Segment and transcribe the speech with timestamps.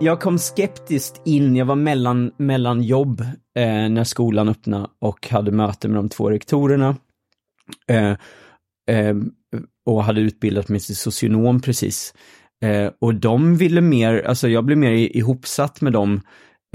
[0.00, 3.20] jag kom skeptiskt in, jag var mellan, mellan jobb
[3.58, 6.96] eh, när skolan öppnade och hade möte med de två rektorerna.
[7.88, 8.10] Eh,
[8.96, 9.16] eh,
[9.86, 12.14] och hade utbildat mig till socionom precis.
[12.64, 16.20] Eh, och de ville mer, alltså jag blev mer ihopsatt med dem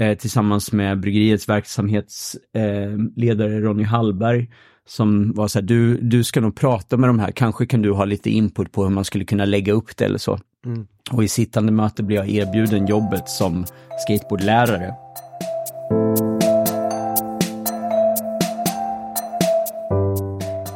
[0.02, 4.50] eh, tillsammans med bryggeriets verksamhetsledare eh, Ronny Hallberg
[4.86, 7.92] som var så här, du, du ska nog prata med de här, kanske kan du
[7.92, 10.38] ha lite input på hur man skulle kunna lägga upp det eller så.
[10.64, 10.86] Mm.
[11.10, 13.66] Och i sittande möte blev jag erbjuden jobbet som
[14.00, 14.94] skateboardlärare.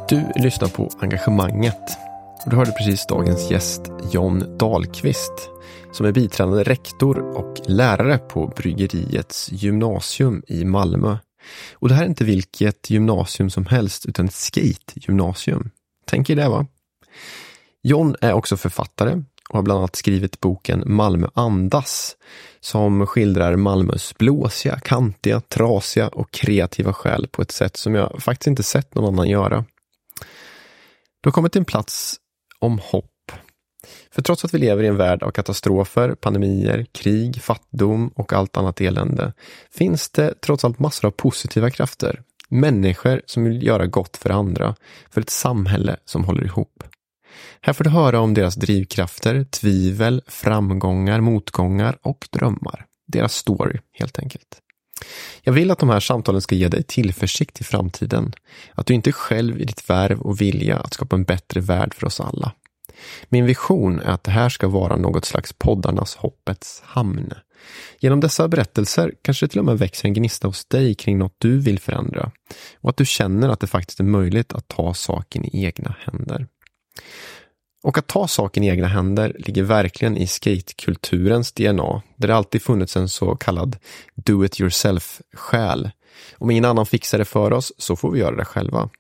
[0.08, 1.98] Du lyssnar på Engagemanget.
[2.46, 5.50] Du hörde precis dagens gäst John Dahlqvist
[5.92, 11.16] som är biträdande rektor och lärare på Bryggeriets gymnasium i Malmö.
[11.72, 15.70] Och det här är inte vilket gymnasium som helst utan ett skate-gymnasium.
[16.04, 16.66] Tänk er det va?
[17.82, 22.16] John är också författare och har bland annat skrivit boken Malmö andas
[22.60, 28.46] som skildrar Malmös blåsiga, kantiga, trasiga och kreativa själ på ett sätt som jag faktiskt
[28.46, 29.64] inte sett någon annan göra.
[31.20, 32.16] Du har kommit till en plats
[32.58, 33.32] om hopp.
[34.10, 38.56] För trots att vi lever i en värld av katastrofer, pandemier, krig, fattigdom och allt
[38.56, 39.32] annat elände
[39.70, 42.22] finns det trots allt massor av positiva krafter.
[42.48, 44.74] Människor som vill göra gott för andra,
[45.10, 46.84] för ett samhälle som håller ihop.
[47.60, 52.84] Här får du höra om deras drivkrafter, tvivel, framgångar, motgångar och drömmar.
[53.06, 54.60] Deras story, helt enkelt.
[55.42, 58.32] Jag vill att de här samtalen ska ge dig tillförsikt i framtiden.
[58.74, 61.94] Att du inte är själv i ditt värv och vilja att skapa en bättre värld
[61.94, 62.52] för oss alla.
[63.28, 67.32] Min vision är att det här ska vara något slags poddarnas hoppets hamn.
[68.00, 71.34] Genom dessa berättelser kanske det till och med växer en gnista hos dig kring något
[71.38, 72.30] du vill förändra
[72.80, 76.46] och att du känner att det faktiskt är möjligt att ta saken i egna händer.
[77.82, 82.62] Och att ta saken i egna händer ligger verkligen i skatekulturens DNA, där det alltid
[82.62, 83.76] funnits en så kallad
[84.14, 85.90] do it yourself-själ.
[86.38, 88.90] Om ingen annan fixar det för oss så får vi göra det själva.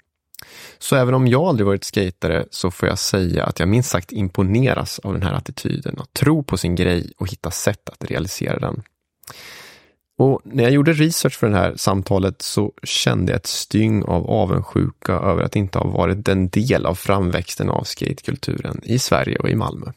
[0.78, 4.12] Så även om jag aldrig varit skatare så får jag säga att jag minst sagt
[4.12, 8.58] imponeras av den här attityden, att tro på sin grej och hitta sätt att realisera
[8.58, 8.82] den.
[10.18, 14.30] Och när jag gjorde research för det här samtalet så kände jag ett styng av
[14.30, 19.48] avundsjuka över att inte ha varit en del av framväxten av skatekulturen i Sverige och
[19.48, 19.92] i Malmö.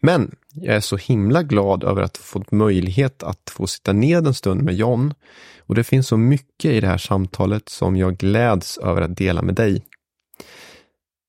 [0.00, 4.26] Men jag är så himla glad över att ha fått möjlighet att få sitta ned
[4.26, 5.14] en stund med John
[5.58, 9.42] och det finns så mycket i det här samtalet som jag gläds över att dela
[9.42, 9.84] med dig.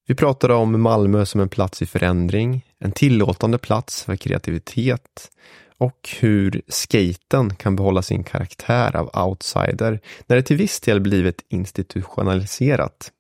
[0.07, 5.31] Vi pratade om Malmö som en plats i förändring, en tillåtande plats för kreativitet,
[5.78, 11.46] och hur skaten kan behålla sin karaktär av outsider när det till viss del blivit
[11.50, 13.12] institutionaliserat.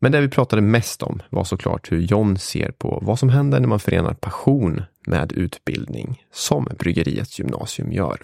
[0.00, 3.60] Men det vi pratade mest om var såklart hur John ser på vad som händer
[3.60, 8.22] när man förenar passion med utbildning, som Bryggeriets gymnasium gör.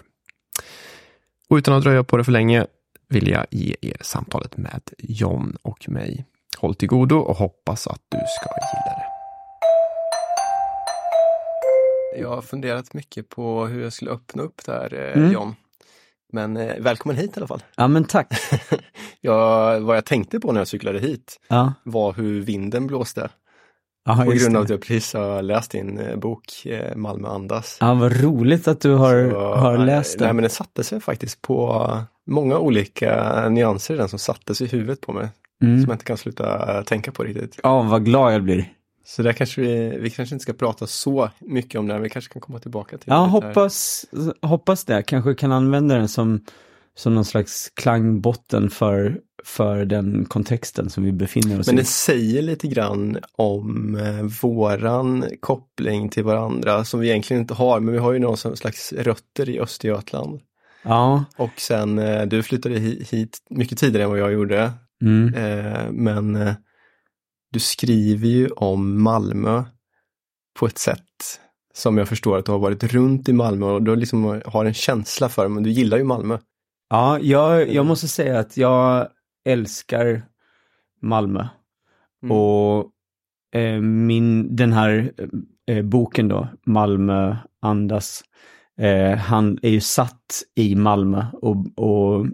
[1.49, 2.67] Och utan att dröja på det för länge
[3.09, 6.25] vill jag ge er samtalet med John och mig.
[6.57, 9.16] Håll till godo och hoppas att du ska gilla det.
[12.19, 15.31] Jag har funderat mycket på hur jag skulle öppna upp där, eh, mm.
[15.31, 15.55] John.
[16.33, 17.63] Men eh, välkommen hit i alla fall.
[17.75, 18.33] Ja men tack.
[19.21, 21.73] ja, vad jag tänkte på när jag cyklade hit ja.
[21.83, 23.29] var hur vinden blåste.
[24.09, 27.77] Aha, på grund av att jag precis har läst din eh, bok eh, Malmö andas.
[27.79, 30.25] Ja, vad roligt att du har, Så, har läst den.
[30.25, 31.91] Nej, men den satte sig faktiskt på
[32.27, 35.29] många olika nyanser den som sattes i huvudet på mig.
[35.63, 35.81] Mm.
[35.81, 37.59] Som jag inte kan sluta tänka på riktigt.
[37.63, 38.76] Ja, vad glad jag blir.
[39.07, 42.33] Så där kanske vi, vi kanske inte ska prata så mycket om det, vi kanske
[42.33, 43.29] kan komma tillbaka till ja, det.
[43.29, 44.05] hoppas,
[44.41, 45.03] hoppas det.
[45.03, 46.41] Kanske kan använda den som,
[46.95, 51.71] som någon slags klangbotten för, för den kontexten som vi befinner oss i.
[51.71, 57.53] Men det säger lite grann om eh, våran koppling till varandra som vi egentligen inte
[57.53, 60.41] har, men vi har ju någon slags rötter i Östergötland.
[60.83, 61.25] Ja.
[61.37, 64.71] Och sen, eh, du flyttade hit mycket tidigare än vad jag gjorde.
[65.01, 65.33] Mm.
[65.33, 66.55] Eh, men
[67.57, 69.63] du skriver ju om Malmö
[70.59, 71.39] på ett sätt
[71.73, 74.73] som jag förstår att du har varit runt i Malmö och du liksom har en
[74.73, 76.37] känsla för, men du gillar ju Malmö.
[76.89, 79.07] Ja, jag, jag måste säga att jag
[79.45, 80.21] älskar
[81.01, 81.47] Malmö.
[82.23, 82.37] Mm.
[82.37, 82.91] Och
[83.53, 85.11] eh, min, den här
[85.67, 88.23] eh, boken då, Malmö andas,
[88.79, 92.25] eh, han är ju satt i Malmö och, och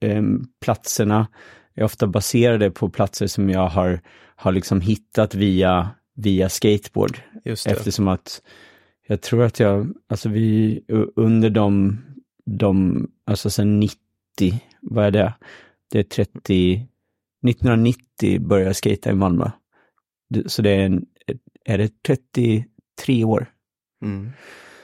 [0.00, 0.22] eh,
[0.64, 1.26] platserna
[1.74, 4.00] är ofta baserade på platser som jag har
[4.36, 7.18] har liksom hittat via, via skateboard.
[7.44, 8.42] Eftersom att
[9.06, 10.80] jag tror att jag, alltså vi
[11.16, 11.98] under de,
[12.44, 13.98] de alltså sen 90,
[14.80, 15.34] vad är det?
[15.90, 16.74] Det är 30,
[17.48, 19.50] 1990 började jag skata i Malmö.
[20.46, 21.06] Så det är en,
[21.64, 23.46] är det 33 år?
[24.02, 24.30] Mm.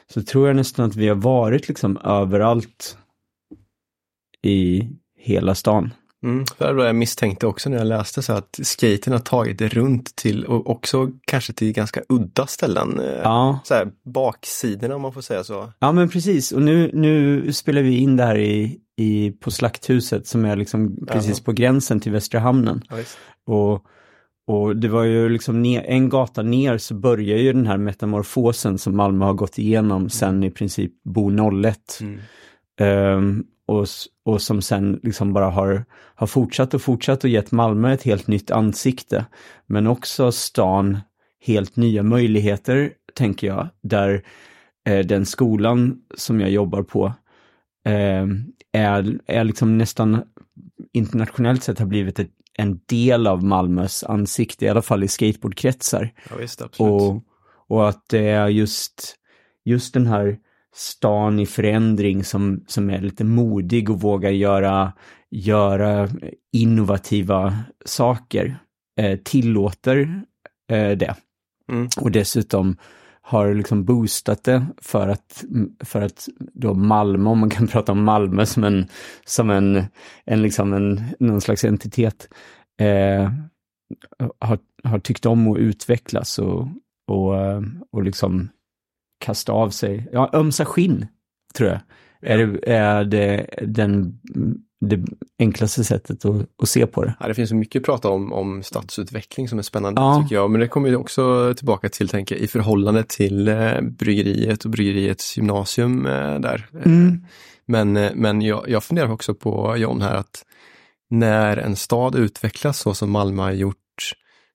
[0.07, 2.99] så tror jag nästan att vi har varit liksom överallt
[4.43, 5.95] i hela stan.
[6.25, 10.17] Mm, för jag misstänkte också när jag läste så att skaten har tagit det runt
[10.17, 13.01] till och också kanske till ganska udda ställen.
[13.01, 15.73] eh, Ja, Så här, baksidorna om man får säga så.
[15.79, 16.53] ja men precis.
[16.53, 21.07] Och nu, nu spelar vi in det här i, i, på Slakthuset som är liksom
[21.09, 21.45] precis Jaha.
[21.45, 22.83] på gränsen till Västra Hamnen.
[22.91, 22.97] Ja.
[23.55, 23.85] Och,
[24.47, 28.79] och det var ju liksom ner, en gata ner så börjar ju den här metamorfosen
[28.79, 31.31] som Malmö har gått igenom sen i princip Bo
[31.65, 31.99] 01.
[32.01, 32.21] Mm.
[32.81, 33.87] Ehm, och,
[34.25, 38.27] och som sen liksom bara har, har fortsatt och fortsatt och gett Malmö ett helt
[38.27, 39.27] nytt ansikte.
[39.67, 40.99] Men också stan
[41.41, 44.25] helt nya möjligheter, tänker jag, där
[44.87, 47.13] eh, den skolan som jag jobbar på
[47.87, 48.27] eh,
[48.73, 50.23] är, är liksom nästan
[50.93, 56.11] internationellt sett har blivit ett, en del av Malmös ansikte, i alla fall i skateboardkretsar.
[56.31, 56.93] Ja, visst, absolut.
[56.93, 57.23] Och,
[57.69, 59.17] och att det är just,
[59.65, 60.39] just den här
[60.75, 64.93] stan i förändring som, som är lite modig och vågar göra,
[65.31, 66.09] göra
[66.53, 68.59] innovativa saker,
[69.01, 70.23] eh, tillåter
[70.71, 71.15] eh, det.
[71.73, 71.89] Mm.
[72.01, 72.77] Och dessutom
[73.21, 75.45] har liksom boostat det för att,
[75.85, 78.87] för att då Malmö, om man kan prata om Malmö som en,
[79.25, 79.85] som en,
[80.25, 82.29] en liksom en, någon slags entitet,
[82.81, 83.31] eh,
[84.41, 86.69] har, har tyckt om att utvecklas och,
[87.09, 87.63] och, eh,
[87.93, 88.49] och liksom
[89.19, 91.07] kasta av sig, ja, ömsa skinn,
[91.55, 91.81] tror jag,
[92.23, 94.21] är, det, är det, den,
[94.81, 95.05] det
[95.39, 97.15] enklaste sättet att, att se på det.
[97.21, 100.23] Ja, det finns så mycket att prata om, om stadsutveckling som är spännande Ja.
[100.23, 100.51] tycker jag.
[100.51, 104.71] Men det kommer ju också tillbaka till, tänker jag, i förhållande till eh, bryggeriet och
[104.71, 106.69] bryggeriets gymnasium eh, där.
[106.75, 107.25] Eh, Mm.
[107.71, 110.45] Men, eh, men jag, jag funderar också på, John, här att
[111.11, 113.77] när en stad utvecklas så som Malmö har gjort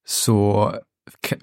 [0.05, 0.73] så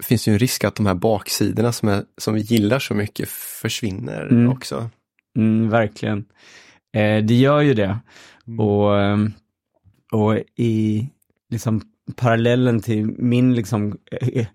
[0.03, 3.29] finns ju en risk att de här baksidorna som, är, som vi gillar så mycket
[3.29, 4.49] försvinner Mm.
[4.51, 4.89] också.
[5.37, 6.25] Mm, verkligen.
[6.95, 7.99] Eh, det gör ju det.
[8.47, 8.59] Mm.
[8.59, 9.33] Och, ehm,
[10.11, 11.07] och i
[11.49, 11.81] liksom
[12.15, 14.45] parallellen till min liksom, eh,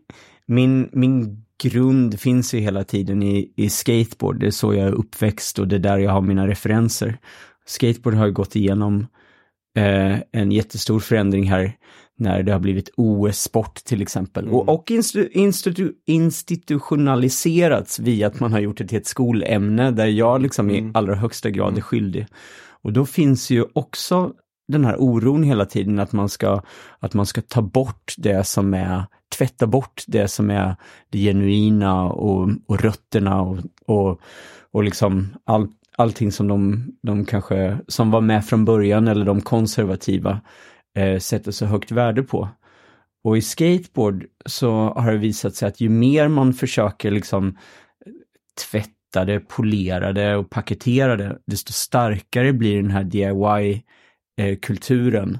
[0.47, 4.41] min, min grund finns ju hela tiden i, i skateboard.
[4.41, 7.19] Det är så jag är uppväxt och det är där jag har mina referenser.
[7.67, 9.06] Skateboard har ju gått igenom
[9.76, 11.73] eh, en jättestor förändring här
[12.19, 14.44] när det har blivit OS-sport till exempel.
[14.44, 14.56] Mm.
[14.56, 20.06] Och, och institu, institu, institutionaliserats via att man har gjort det till ett skolämne där
[20.06, 20.90] jag liksom i Mm.
[20.94, 22.26] allra högsta grad är skyldig.
[22.82, 24.32] Och då finns ju också
[24.69, 26.62] den här oron hela tiden att man ska,
[26.99, 29.05] att man ska ta bort det som är,
[29.38, 30.76] tvätta bort det som är
[31.11, 34.20] det genuina och, och rötterna och, och,
[34.70, 39.40] och liksom all, allting som de, de kanske, som var med från början eller de
[39.40, 40.40] konservativa
[40.98, 42.48] eh, sätter så högt värde på.
[43.25, 47.56] Och i skateboard så har det visat sig att ju mer man försöker liksom
[48.70, 55.38] tvätta det, polera det och paketera det, desto starkare blir den här DIY-kulturen.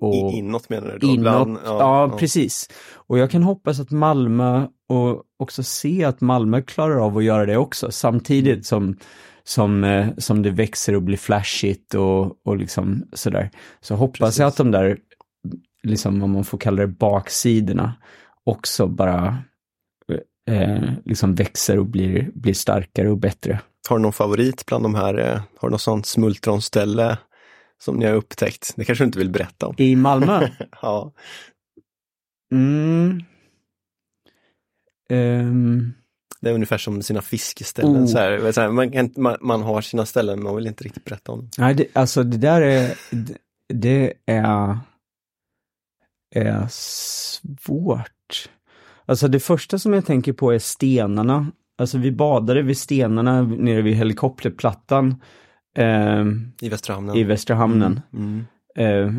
[0.00, 1.06] Och I, inåt menar du då?
[1.06, 2.70] inåt, Bland- ja, precis.
[2.94, 7.46] Och jag kan hoppas att Malmö och också se att Malmö klarar av att göra
[7.46, 8.96] det också samtidigt som
[9.46, 13.50] som, eh, som det växer och blir flashigt och, och liksom sådär.
[13.80, 14.38] Så hoppas Precis.
[14.38, 14.98] jag att de där,
[15.82, 17.94] liksom om man får kalla det baksidorna,
[18.44, 19.38] också bara
[20.50, 23.60] eh, liksom växer och blir, blir starkare och bättre.
[23.88, 25.14] Har du någon favorit bland de här?
[25.18, 27.18] eh, Har du något sånt smultronställe
[27.84, 28.72] som ni har upptäckt?
[28.76, 29.74] Det kanske du inte vill berätta om?
[29.78, 30.48] I Malmö?
[30.82, 31.12] Ja,
[32.52, 33.22] Mm.
[35.10, 35.92] Ehm,
[36.44, 38.02] det är ungefär som sina fiskeställen.
[38.02, 38.06] Oh.
[38.06, 40.84] Så här, så här, man, kan, man, man har sina ställen, men man vill inte
[40.84, 41.50] riktigt berätta om dem.
[41.58, 43.36] Nej, det, alltså det där är, det-
[43.74, 44.78] det är,
[46.34, 48.48] är svårt.
[49.06, 51.46] Alltså det första som jag tänker på är stenarna.
[51.78, 55.14] Alltså vi badade vid stenarna nere vid helikopterplattan
[55.76, 56.24] eh,
[56.60, 57.16] I Västra hamnen.
[57.16, 58.44] i Västra hamnen Mm.
[58.76, 59.12] eh,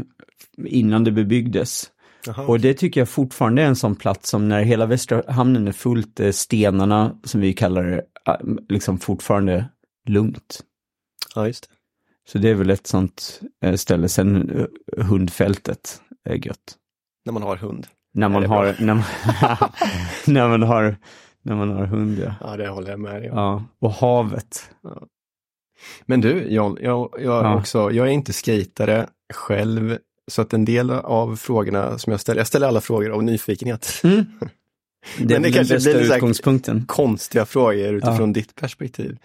[0.66, 1.92] innan det bebyggdes.
[2.28, 2.46] Jaha.
[2.48, 5.72] Och det tycker jag fortfarande är en sån plats som när hela Västra hamnen är
[5.72, 8.36] fullt, är stenarna som vi kallar det, eh,
[8.70, 9.66] liksom fortfarande
[10.08, 10.60] lugnt.
[11.36, 11.76] Ja, just det.
[12.32, 14.10] Så det är väl ett sånt eh, ställe.
[14.10, 14.50] Sen
[14.98, 16.76] eh, hundfältet är gött.
[17.26, 17.88] När man har hund.
[18.14, 19.04] När man har, när man,
[20.28, 20.96] när man har,
[21.42, 22.34] när man har hund ja.
[22.42, 23.38] Ja, det håller jag med dig om.
[23.38, 23.64] ja.
[23.80, 24.70] Och havet.
[26.06, 27.58] Men du, John, jag, jag, Ja.
[27.58, 29.98] också, jag är inte skejtare själv,
[30.32, 34.02] så att en del av frågorna som jag ställer, jag ställer alla frågor av nyfikenhet.
[34.04, 34.26] Mm.
[35.20, 36.86] Det är det kanske blir utgångspunkten.
[36.88, 39.18] Konstiga frågor utifrån ditt perspektiv.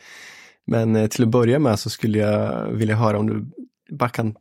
[0.66, 3.46] Men eh, till att börja med så skulle jag vilja höra om du
[3.96, 4.34] bara kan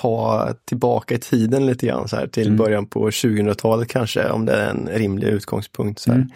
[0.00, 2.56] ta tillbaka i tiden lite grann så här till Mm.
[2.56, 6.00] början på 2000-talet kanske, om det är en rimlig utgångspunkt.
[6.00, 6.16] Så här.
[6.18, 6.30] Mm.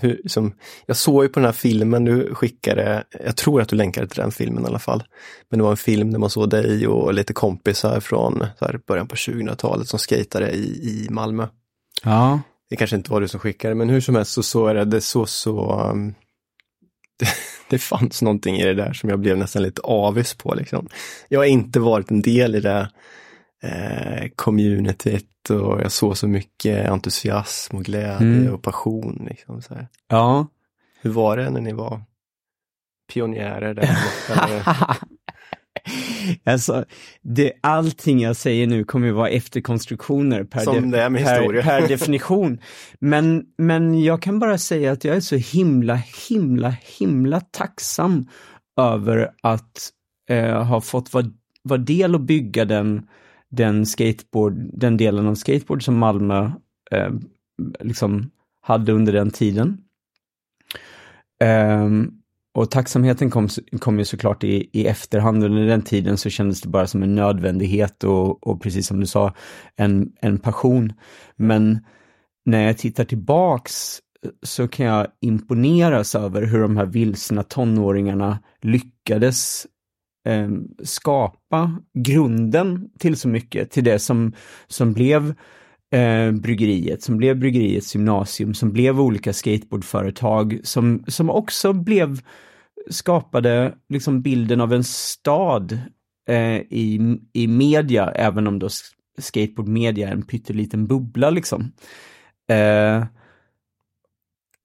[0.00, 0.54] Hur, som,
[0.86, 4.20] jag såg ju på den här filmen du skickade, jag tror att du länkade till
[4.20, 5.04] den filmen i alla fall.
[5.48, 8.80] Men det var en film där man såg dig och lite kompisar från så här,
[8.86, 11.46] början på 2000-talet som skejtade i, i Malmö.
[12.02, 12.40] Ja.
[12.70, 15.00] Det kanske inte var du som skickade, men hur som helst så såg det, det
[15.00, 16.14] så så um,
[17.18, 17.28] det,
[17.70, 20.54] det fanns någonting i det där som jag blev nästan lite avis på.
[20.54, 20.88] Liksom.
[21.28, 22.90] Jag har inte varit en del i det
[23.62, 28.54] eh, communityt och jag såg så mycket entusiasm och glädje mm.
[28.54, 29.26] och passion.
[29.30, 29.88] Liksom, så här.
[30.08, 30.46] Ja.
[31.00, 32.02] Hur var det när ni var
[33.12, 33.88] pionjärer där
[36.44, 36.84] Alltså,
[37.22, 42.60] det, allting jag säger nu kommer ju vara efterkonstruktioner per, med per, per definition.
[43.00, 48.28] Men, men jag kan bara säga att jag är så himla, himla, himla tacksam
[48.80, 49.90] över att
[50.28, 51.26] eh, ha fått vara,
[51.62, 53.06] vara del och bygga den,
[53.56, 56.50] den skateboard, den delen av skateboard som Malmö
[56.90, 57.10] eh,
[57.80, 59.78] liksom hade under den tiden.
[61.44, 62.12] Um,
[62.54, 63.48] och tacksamheten kom,
[63.78, 65.44] kom ju såklart i, i efterhand.
[65.44, 69.06] Under den tiden så kändes det bara som en nödvändighet och, och precis som du
[69.06, 69.34] sa,
[69.76, 70.92] en, en passion.
[71.36, 71.78] Men
[72.44, 78.38] när jag tittar tillbaks eh, så kan jag imponeras över hur de här vilsna tonåringarna
[78.62, 79.66] lyckades
[80.26, 80.48] eh,
[80.82, 84.32] skapa grunden till så mycket, till det som,
[84.66, 85.34] som blev
[85.92, 92.20] eh, bryggeriet, som blev bryggeriets gymnasium, som blev olika skateboardföretag, som, som också blev
[92.90, 95.80] skapade liksom bilden av en stad
[96.28, 98.68] eh, i, i media, även om då
[99.18, 101.72] skateboardmedia är en pytteliten bubbla liksom.
[102.48, 103.04] Eh,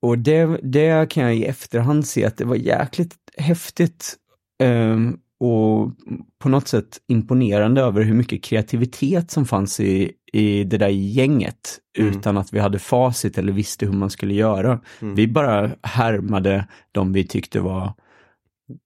[0.02, 4.16] och det, det kan jag i efterhand se att det var jäkligt häftigt
[4.64, 4.98] eh,
[5.44, 5.92] och
[6.40, 11.80] på något sätt imponerande över hur mycket kreativitet som fanns i, i det där gänget
[11.98, 12.10] mm.
[12.10, 14.80] utan att vi hade facit eller visste hur man skulle göra.
[15.02, 15.16] Mm.
[15.16, 17.94] Vi bara härmade de vi tyckte var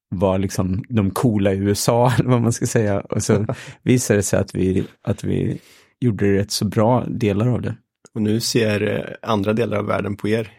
[0.10, 3.00] var liksom de coola i USA, eller vad man ska säga.
[3.00, 3.46] Och så
[3.84, 5.60] visade det sig att vi, att vi
[6.00, 7.76] gjorde rätt så bra delar av det.
[8.14, 10.52] Och nu ser eh, andra delar av världen på er.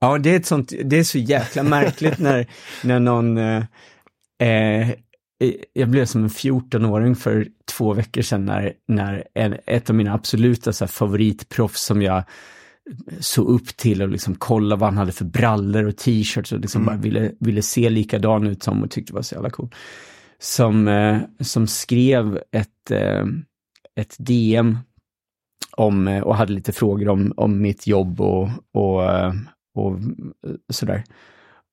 [0.00, 2.46] Ja, det är, ett sånt, det är så jäkla märkligt när,
[2.84, 3.64] när någon eh,
[4.38, 4.88] eh
[5.72, 10.14] jag blev som en 14-åring för två veckor sedan när, när en, ett av mina
[10.14, 12.24] absoluta så favoritproffs som jag
[13.20, 16.82] såg upp till och liksom kolla vad han hade för brallor och t-shirts och liksom
[16.82, 16.94] mm.
[16.94, 19.74] bara ville, ville se likadan ut som och tyckte det var så jävla cool.
[20.38, 23.24] Som, eh, som skrev ett, eh,
[24.00, 24.78] ett DM
[25.76, 29.32] om, eh, och hade lite frågor om, om mitt jobb och, och, eh,
[29.74, 29.98] och
[30.72, 31.04] sådär.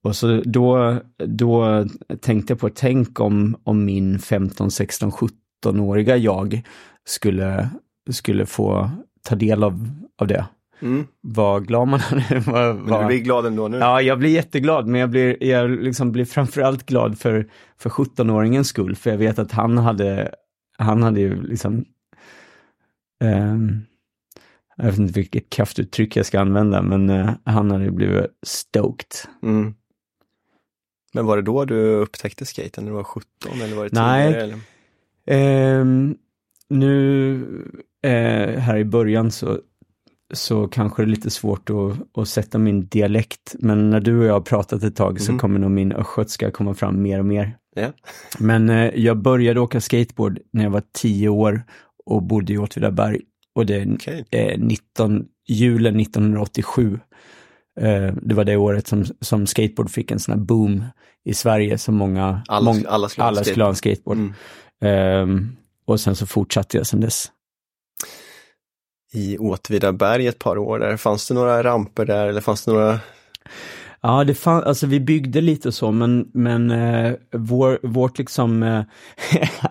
[0.04, 1.86] Och så då, då
[2.22, 6.62] tänkte jag på, tänk om, om min 15, 16, 17-åriga jag
[7.06, 7.70] skulle,
[8.10, 8.92] skulle få
[9.24, 10.46] ta del av, av det.
[10.82, 11.08] Mm.
[11.22, 12.40] Vad glad man är.
[12.52, 13.78] var, men du blir glad ändå nu?
[13.78, 18.64] Ja, jag blir jätteglad, men jag blir, jag liksom blir framförallt glad för, för 17-åringens
[18.64, 20.32] skull, för jag vet att han hade,
[20.78, 21.86] han hade ju liksom,
[23.24, 23.86] um,
[24.76, 29.12] jag vet inte vilket kraftuttryck jag ska använda, men uh, han hade blivit stoked.
[29.44, 29.74] Mm.
[31.14, 34.28] Men var det då du upptäckte skaten, när du var 17 eller var det Nej.
[34.28, 34.60] tidigare?
[35.26, 35.82] Eller?
[35.82, 36.18] Um,
[36.70, 37.44] nu
[38.04, 39.60] eh, här i början så
[40.34, 44.26] så kanske det är lite svårt att, att sätta min dialekt, men när du och
[44.26, 45.20] jag har pratat ett tag mm.
[45.20, 47.58] så kommer nog min östgötska komma fram mer och mer.
[47.78, 47.92] Yeah.
[48.40, 51.64] Men eh, jag började åka skateboard när jag var tio år
[52.06, 53.22] och bodde i Åtvidaberg
[53.56, 54.24] och det är okay.
[54.32, 57.00] eh, 19, julen 1987.
[57.80, 60.84] Eh, det var det året som, som skateboard fick en sån här boom
[61.26, 64.18] i Sverige som många, alla, mång, alla skulle, alla skulle ha en skateboard.
[64.18, 65.22] Mm.
[65.22, 67.32] Um, och sen så fortsatte jag sen dess
[69.14, 70.98] i Åtvidaberg ett par år där.
[70.98, 73.00] Fanns det några ramper där eller fanns det några
[74.02, 78.64] Ja, det fann, alltså vi byggde lite och så, men, men eh, vår, vårt liksom
[78.64, 78.84] eh,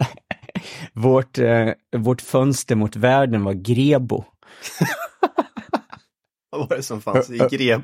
[0.93, 4.25] vårt, eh, vårt fönster mot världen var Grebo.
[6.51, 7.83] Vad var det som fanns i Grebo?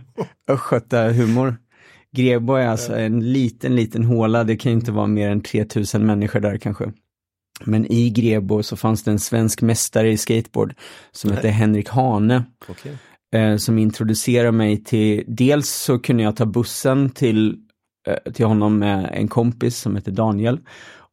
[0.48, 1.56] Östgöta-humor.
[2.12, 6.40] Grebo är alltså en liten, liten håla, det kan inte vara mer än 3000 människor
[6.40, 6.92] där kanske.
[7.64, 10.74] Men i Grebo så fanns det en svensk mästare i skateboard
[11.12, 11.36] som Nej.
[11.36, 12.44] hette Henrik Hane.
[12.68, 12.92] Okay.
[13.34, 17.56] Eh, som introducerade mig till, dels så kunde jag ta bussen till,
[18.08, 20.60] eh, till honom med en kompis som hette Daniel.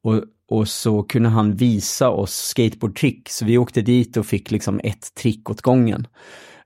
[0.04, 3.30] Och, och så kunde han visa oss skateboardtrick.
[3.30, 6.08] Så vi åkte dit och fick liksom ett trick åt gången.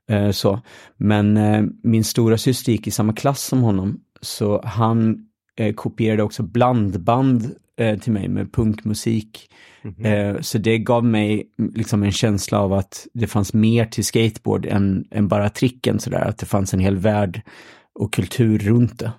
[0.08, 0.60] Eh, så.
[0.96, 4.00] Men eh, min stora syster gick i samma klass som honom.
[4.20, 7.54] Så han eh, kopierade också blandband
[8.00, 9.50] till mig med punkmusik.
[9.84, 10.42] Mm -hmm.
[10.42, 15.04] så det gav mig liksom en känsla av att det fanns mer till skateboard än,
[15.10, 17.42] än bara tricken sådär, att det fanns en hel värld
[17.94, 19.12] och kultur runt det.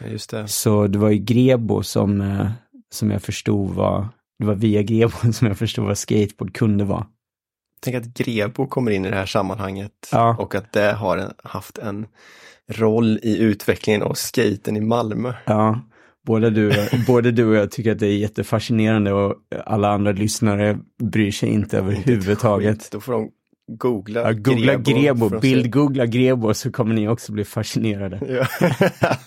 [0.00, 0.48] Ja, just det.
[0.48, 2.44] Så det var ju Grebo som,
[2.90, 4.08] som jag förstod var,
[4.38, 7.06] det var via Grebo som jag förstod vad skateboard kunde vara.
[7.84, 10.36] Tänk att Grebo kommer in i det här sammanhanget Ja.
[10.38, 12.06] och att det har en, haft en
[12.70, 15.32] roll i utvecklingen av skaten i Malmö.
[15.44, 15.80] Ja,
[16.26, 16.72] både du,
[17.06, 19.34] både du och jag tycker att det är jättefascinerande och
[19.66, 22.88] alla andra lyssnare bryr sig inte överhuvudtaget.
[22.92, 23.30] Då får de
[23.78, 25.68] googla, Ja, googla Grebo, för att bild se.
[25.70, 28.20] googla Grebo så kommer ni också bli fascinerade.
[28.28, 28.68] Ja.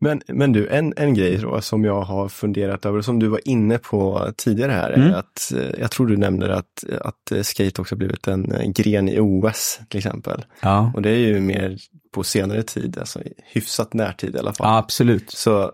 [0.00, 3.40] men, men du, en, en grej då som jag har funderat över, som du var
[3.48, 5.08] inne på tidigare här, Mm.
[5.10, 8.70] är att eh, jag tror du nämnde att, att eh, skate också blivit en eh,
[8.70, 10.44] gren i OS till exempel.
[10.62, 11.76] Ja, Och det är ju mer
[12.14, 13.20] på senare tid, alltså
[13.52, 14.66] hyfsat närtid i alla fall.
[14.68, 15.30] ja absolut.
[15.30, 15.72] Så,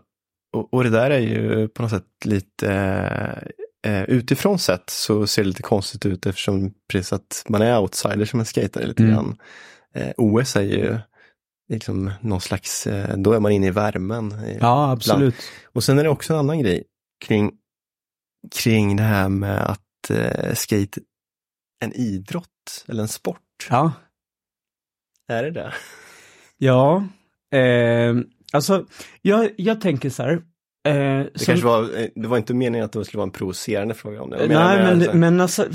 [0.53, 2.71] och, och det där är ju på något sätt lite,
[3.87, 8.25] eh, utifrån sett så ser det lite konstigt ut eftersom precis att man är outsider
[8.25, 9.15] som en skatare lite Mm.
[9.15, 9.37] grann.
[9.95, 10.99] Eh, OS är ju
[11.69, 14.35] liksom någon slags, eh, då är man inne i värmen.
[14.61, 15.35] Ja, absolut.
[15.65, 16.85] Och sen är det också en annan grej
[17.25, 17.53] kring,
[18.55, 21.01] kring det här med att eh, skate,
[21.85, 23.67] en idrott eller en sport.
[23.71, 23.93] Ja,
[25.29, 25.73] Är det det?
[26.57, 27.05] ja.
[27.59, 28.15] Eh,
[28.53, 28.87] alltså,
[29.23, 30.33] jag, jag tänker så här.
[30.33, 30.43] Eh,
[30.85, 33.95] Det, som- kanske var, eh, det var inte meningen att det skulle vara en provocerande
[33.95, 34.47] fråga om det.
[34.49, 35.69] Nej, men, men alltså,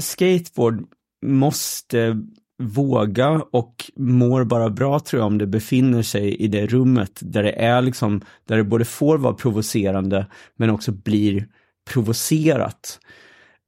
[0.00, 0.86] skateboard
[1.26, 2.16] måste
[2.60, 7.42] våga och mår bara bra tror jag om det befinner sig i det rummet där
[7.42, 10.26] det är liksom, där det både får vara provocerande
[10.56, 11.46] men också blir
[11.90, 13.00] provocerat.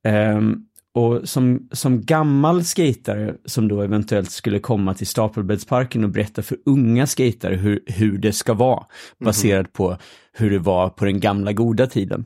[0.04, 6.42] Ehm, och som, som gammal skatare som då eventuellt skulle komma till Stapelbäddsparken och berätta
[6.42, 8.86] för unga skatare hur, hur det ska vara,
[9.18, 9.96] baserat på
[10.32, 12.24] hur det var på den gamla goda tiden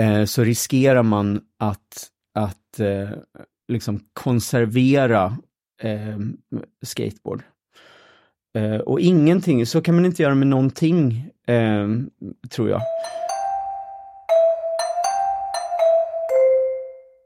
[0.00, 3.10] eh, så riskerar man att, att eh,
[3.68, 5.36] liksom konservera
[5.82, 6.18] eh,
[6.82, 7.42] skateboard.
[8.58, 11.88] Eh, och ingenting, så kan man inte göra med någonting, eh,
[12.50, 12.80] tror jag.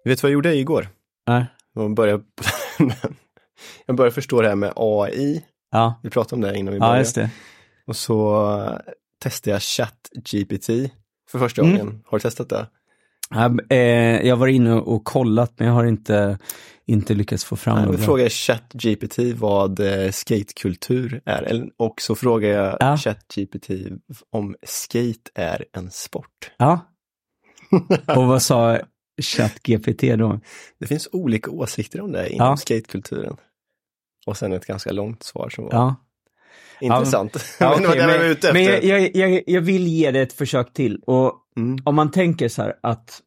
[0.05, 0.89] Vet du vad jag gjorde igår?
[1.27, 1.47] Nej.
[1.75, 2.25] Jag började,
[3.87, 5.45] jag började förstå det här med AI.
[5.71, 6.99] Ja, Vi pratade om det innan vi ja började.
[6.99, 7.31] just det.
[7.87, 8.79] Och så eh,
[9.23, 10.67] testade jag ChatGPT
[11.31, 11.79] för första Mm.
[11.79, 12.03] gången.
[12.07, 12.67] Har du testat det?
[13.71, 16.39] Eh, jag var inne och kollat men jag har inte,
[16.87, 21.69] inte lyckats få fram något Då frågade jag ChatGPT vad eh, skatekultur är.
[21.77, 22.97] Och så frågade jag Ja.
[22.97, 23.71] ChatGPT
[24.31, 26.51] om skate är en sport.
[26.59, 26.81] Ja.
[28.17, 28.79] Och vad sa
[29.23, 30.41] ChatGPT då?
[30.81, 32.57] Det finns olika åsikter om det inom Ja.
[32.57, 33.37] skatekulturen.
[34.27, 35.95] Och sen ett ganska långt svar som var Ja.
[36.81, 37.37] Intressant.
[37.61, 38.07] Ja, men okej,
[38.41, 41.01] det jag men jag, jag, jag, jag vill ge det ett försök till.
[41.07, 41.79] Och Mm.
[41.85, 43.21] om man tänker så här att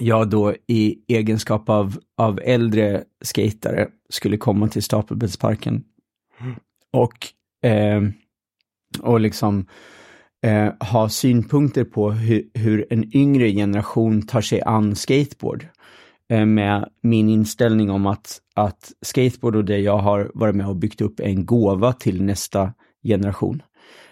[0.00, 5.84] jag då i egenskap av, av äldre skatare skulle komma till Stapelbäddsparken
[6.92, 7.26] och,
[7.70, 8.02] eh,
[9.00, 9.66] och liksom
[10.46, 15.66] eh, ha synpunkter på hur, hur en yngre generation tar sig an skateboard.
[16.30, 20.76] Eh, med min inställning om att, att skateboard och det jag har varit med och
[20.76, 23.62] byggt upp är en gåva till nästa generation.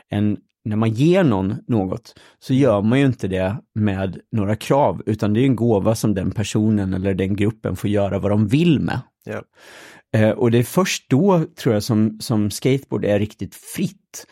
[0.09, 5.03] En, när man ger någon något så gör man ju inte det med några krav,
[5.07, 8.47] utan det är en gåva som den personen eller den gruppen får göra vad de
[8.47, 9.01] vill med.
[9.25, 9.43] Ja.
[10.17, 14.27] Eh, och det är först då, tror jag, som, som skateboard är riktigt fritt.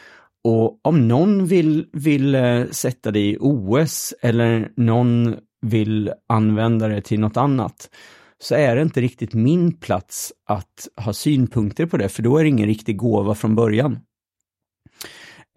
[0.44, 7.00] Och om någon vill, vill eh, sätta det i OS eller någon vill använda det
[7.00, 7.90] till något annat,
[8.38, 12.42] så är det inte riktigt min plats att ha synpunkter på det, för då är
[12.42, 13.98] det ingen riktig gåva från början.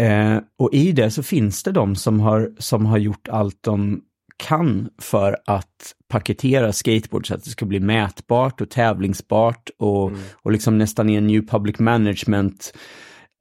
[0.02, 4.02] Eh, och i det så finns det de som har, som har gjort allt de
[4.38, 10.52] kan för att paketera skateboard så att det ska bli mätbart och tävlingsbart och, och
[10.52, 12.74] liksom nästan i en new public management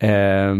[0.02, 0.54] eh,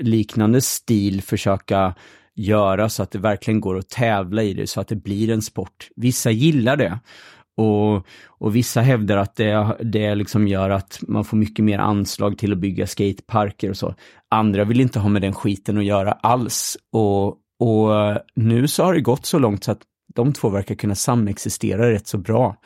[0.00, 1.94] liknande stil försöka
[2.40, 5.42] göra så att det verkligen går att tävla i det, så att det blir en
[5.42, 5.88] sport.
[5.96, 6.98] Vissa gillar det.
[7.56, 12.38] Och, och vissa hävdar att det, det liksom gör att man får mycket mer anslag
[12.38, 13.94] till att bygga skateparker och så.
[14.30, 16.76] Andra vill inte ha med den skiten att göra alls.
[16.92, 17.28] Och,
[17.60, 19.82] och nu så har det gått så långt så att
[20.14, 22.56] de två verkar kunna samexistera rätt så bra.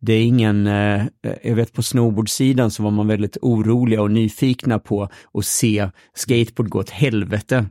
[0.00, 1.02] Det är ingen, eh,
[1.42, 6.68] jag vet på snowboardsidan så var man väldigt oroliga och nyfikna på att se skateboard
[6.68, 7.66] gå åt helvete.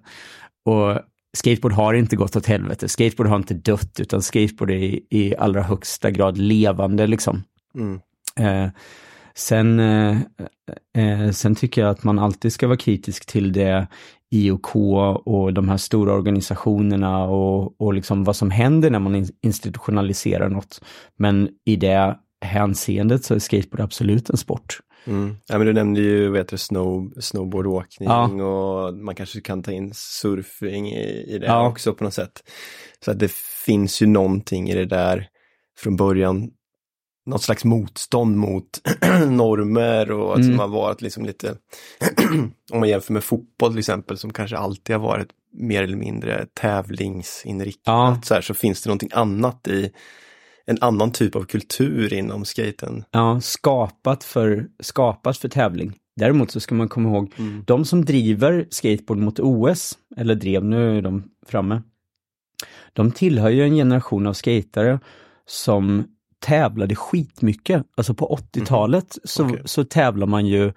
[0.65, 0.99] Och
[1.37, 5.35] skateboard har inte gått åt helvete, skateboard har inte dött utan skateboard är i, i
[5.35, 7.43] allra högsta grad levande liksom.
[7.75, 7.99] Mm.
[8.35, 8.71] Eh,
[9.35, 10.17] sen, eh,
[10.97, 13.87] eh, sen tycker jag att man alltid ska vara kritisk till det
[14.29, 14.75] IOK
[15.25, 20.49] och de här stora organisationerna och, och liksom vad som händer när man in- institutionaliserar
[20.49, 20.81] något.
[21.17, 24.79] Men i det hänseendet så är skateboard absolut en sport.
[25.05, 25.37] Mm.
[25.47, 28.23] Ja, men du nämnde ju heter det, snow, snowboardåkning ja.
[28.23, 31.67] och man kanske kan ta in surfing i, i det ja.
[31.67, 32.43] också på något sätt.
[33.05, 33.31] Så att det
[33.65, 35.27] finns ju någonting i det där
[35.77, 36.51] från början,
[37.25, 38.81] något slags motstånd mot
[39.27, 40.47] normer och mm.
[40.47, 41.55] som har varit liksom lite,
[42.71, 46.45] om man jämför med fotboll till exempel, som kanske alltid har varit mer eller mindre
[46.53, 48.19] tävlingsinriktat, ja.
[48.23, 49.91] så, här, så finns det någonting annat i
[50.65, 53.03] en annan typ av kultur inom skaten.
[53.11, 55.97] Ja, skapat för, skapat för tävling.
[56.15, 57.63] Däremot så ska man komma ihåg, mm.
[57.67, 61.81] de som driver skateboard mot OS, eller drev, nu är de framme,
[62.93, 64.99] de tillhör ju en generation av skatare
[65.45, 66.03] som
[66.39, 67.83] tävlade skitmycket.
[67.97, 69.21] Alltså på 80-talet mm.
[69.23, 69.61] så, okay.
[69.65, 70.73] så tävlar man ju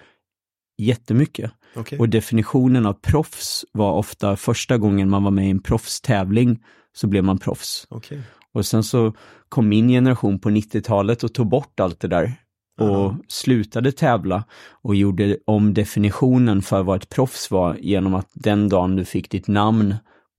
[0.78, 1.50] jättemycket.
[1.76, 1.98] Okay.
[1.98, 7.06] Och definitionen av proffs var ofta första gången man var med i en proffstävling så
[7.06, 7.86] blev man proffs.
[7.90, 8.18] Okay.
[8.54, 9.12] Och sen så
[9.48, 12.32] kom min generation på 90-talet och tog bort allt det där
[12.80, 14.44] och uh slutade tävla
[14.82, 19.30] och gjorde om definitionen för vad ett proffs var genom att den dagen du fick
[19.30, 19.94] ditt namn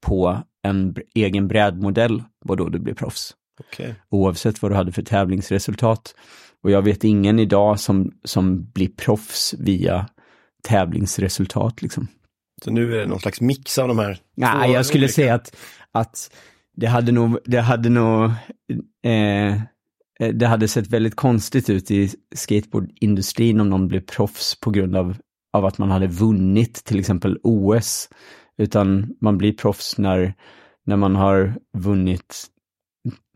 [0.06, 3.34] på en egen brädmodell var då du blev proffs.
[3.60, 3.94] Okay.
[4.10, 6.16] Oavsett vad du hade för tävlingsresultat.
[6.64, 10.10] Och jag vet ingen idag som, som blir proffs via
[10.64, 11.82] tävlingsresultat.
[11.82, 12.08] Liksom.
[12.64, 14.20] Så nu är det någon slags mix av de här?
[14.36, 15.56] Nej, jag skulle säga att,
[15.92, 16.32] att
[16.76, 18.32] det hade nog, det hade nog,
[19.04, 19.54] eh,
[20.20, 24.96] eh, det hade sett väldigt konstigt ut i skateboardindustrin om någon blev proffs på grund
[24.96, 25.18] av,
[25.54, 28.10] av att man hade vunnit till exempel OS.
[28.58, 30.34] Utan man blir proffs när,
[30.86, 32.46] när man har vunnit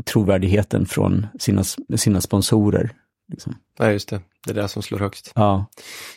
[0.06, 1.64] trovärdigheten från sina,
[1.96, 2.92] sina sponsorer.
[3.32, 3.56] Liksom.
[3.78, 4.22] Ja, just det.
[4.46, 5.32] Det är det som slår högst.
[5.36, 5.66] Ja.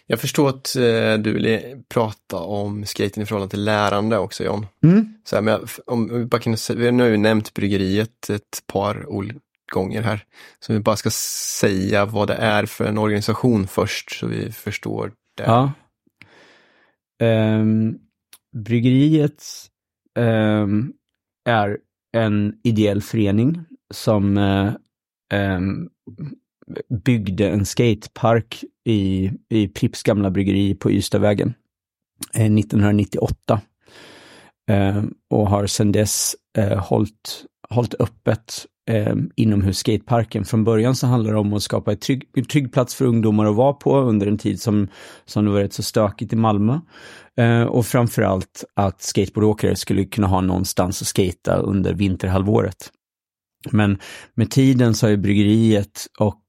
[0.06, 4.66] Jag förstår att eh, du vill prata om skaten i förhållande till lärande också John.
[4.84, 5.14] Mm.
[5.24, 9.06] Så här, men om vi bara kan, vi har nu nämnt bryggeriet ett par
[9.72, 10.24] gånger här.
[10.60, 11.10] Så vi bara ska
[11.60, 15.42] säga vad det är för en organisation först så vi förstår det.
[15.42, 15.72] Ja.
[17.22, 17.98] Um,
[18.56, 19.44] bryggeriet
[20.18, 20.92] um,
[21.48, 21.78] är
[22.16, 24.36] en ideell förening som
[25.34, 25.90] um,
[27.04, 31.54] byggde en skatepark i, i Pripps gamla bryggeri på Ystadvägen
[32.34, 33.60] eh, 1998.
[34.70, 40.44] Eh, och har sedan dess eh, hållit, hållit öppet eh, inomhus skateparken.
[40.44, 43.46] Från början så handlar det om att skapa en trygg, en trygg plats för ungdomar
[43.46, 44.88] att vara på under en tid som,
[45.24, 46.80] som det var rätt så stökigt i Malmö.
[47.36, 52.90] Eh, och framförallt att skateboardåkare skulle kunna ha någonstans att skata under vinterhalvåret.
[53.70, 53.98] Men
[54.34, 56.42] med tiden så har ju bryggeriet och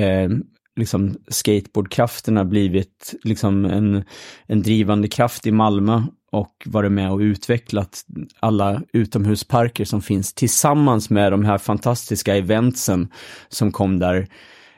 [0.00, 0.30] eh,
[0.76, 4.04] liksom skateboardkrafterna blivit liksom en,
[4.46, 6.02] en drivande kraft i Malmö
[6.32, 8.04] och varit med och utvecklat
[8.40, 13.12] alla utomhusparker som finns tillsammans med de här fantastiska eventsen
[13.48, 14.28] som kom där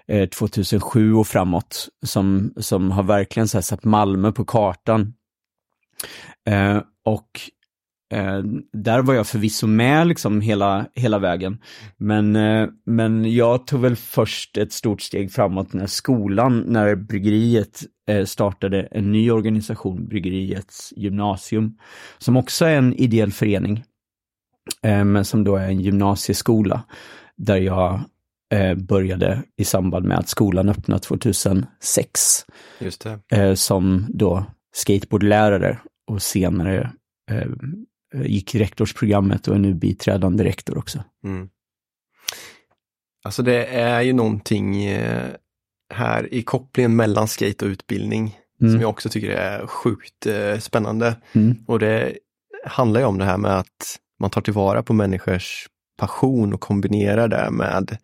[0.09, 5.15] eh, 2007 och framåt, som, som har verkligen så satt Malmö på kartan.
[6.49, 7.41] Eh, och
[8.13, 8.43] Eh,
[8.73, 11.59] där var jag förvisso med liksom hela, hela vägen.
[11.97, 17.83] Men, eh, men jag tog väl först ett stort steg framåt när skolan, när bryggeriet
[18.09, 21.79] eh, startade en ny organisation, Bryggeriets gymnasium,
[22.19, 23.85] som också är en ideell förening,
[24.83, 26.83] eh, men som då är en gymnasieskola,
[27.37, 28.01] där jag
[28.55, 32.47] eh, började i samband med att skolan öppnade 2006.
[32.79, 33.37] Just det.
[33.37, 34.45] Eh, som då
[34.75, 36.91] skateboardlärare och senare
[38.15, 41.05] gick rektorsprogrammet och är nu biträdande rektor också.
[41.25, 41.49] Mm.
[43.25, 45.29] Alltså det är ju någonting eh,
[45.95, 48.73] här i kopplingen mellan skate och utbildning mm.
[48.73, 51.17] som jag också tycker är sjukt eh, spännande.
[51.33, 51.57] Mm.
[51.67, 52.19] Och det
[52.65, 55.69] handlar ju om det här med att man tar tillvara på människors
[55.99, 57.99] passion och kombinerar det med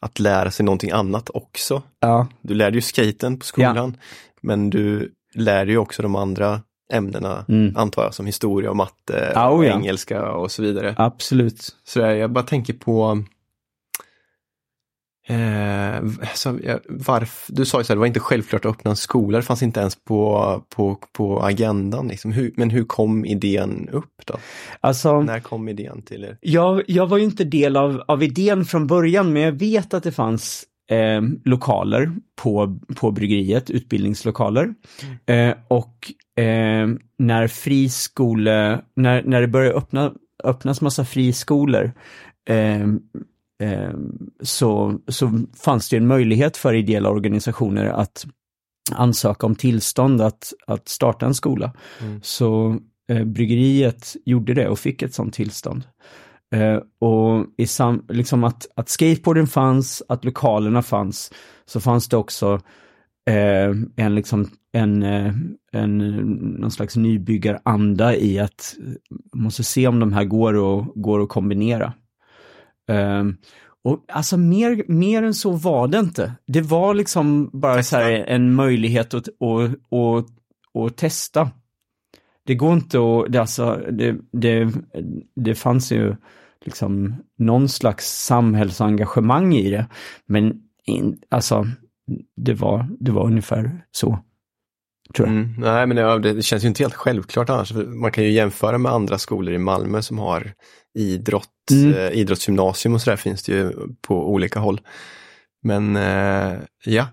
[0.00, 1.82] att lära sig någonting annat också.
[2.00, 2.28] Ja.
[2.40, 4.02] Du lärde ju skaten på skolan, ja.
[4.40, 7.76] men du lär ju också de andra ämnena, mm.
[7.76, 9.74] antar jag, som historia och matte oh, och ja.
[9.74, 10.94] engelska och så vidare.
[10.98, 11.76] Absolut.
[11.84, 13.22] Så jag bara tänker på
[15.28, 18.90] eh, så, ja, varf, Du sa ju så här, det var inte självklart att öppna
[18.90, 22.08] en skola, det fanns inte ens på, på, på agendan.
[22.08, 22.32] Liksom.
[22.32, 24.36] Hur, men hur kom idén upp då?
[24.80, 26.38] Alltså, När kom idén till er?
[26.40, 30.02] Jag, jag var ju inte del av, av idén från början, men jag vet att
[30.02, 34.74] det fanns eh, lokaler på, på bryggeriet, utbildningslokaler.
[35.26, 35.50] Mm.
[35.50, 40.12] Eh, och eh, när friskole, när, när det började öppna,
[40.44, 41.92] öppnas massa friskolor
[42.48, 42.82] eh,
[43.62, 43.94] eh,
[44.42, 48.26] så, så fanns det en möjlighet för ideella organisationer att
[48.92, 51.72] ansöka om tillstånd att, att starta en skola.
[52.00, 52.20] Mm.
[52.22, 55.82] Så eh, bryggeriet gjorde det och fick ett sådant tillstånd.
[56.54, 61.32] Eh, och i sam, liksom att, att skateboarden fanns, att lokalerna fanns,
[61.66, 62.60] så fanns det också
[63.28, 65.34] eh, en, liksom, en, eh,
[65.72, 65.98] en,
[66.60, 68.74] någon slags nybyggaranda i att
[69.34, 71.92] måste se om de här går, och, går att kombinera.
[72.90, 73.24] Eh,
[73.84, 76.32] och alltså mer, mer än så var det inte.
[76.46, 80.26] Det var liksom bara så här en möjlighet att, att, att,
[80.84, 81.50] att testa.
[82.46, 84.72] Det går inte att, det, alltså, det, det,
[85.36, 86.16] det fanns ju
[86.64, 89.86] liksom någon slags samhällsengagemang i det.
[90.26, 91.66] Men in, alltså,
[92.36, 94.18] det var, det var ungefär så.
[95.14, 95.36] Tror jag.
[95.36, 97.72] Mm, nej, men det, det, känns ju inte helt självklart annars.
[97.72, 100.52] Man kan ju jämföra med andra skolor i Malmö som har
[100.98, 101.94] idrott, mm.
[101.94, 104.80] eh, idrottsgymnasium och sådär finns det ju på olika håll.
[105.62, 107.06] Men eh, ja,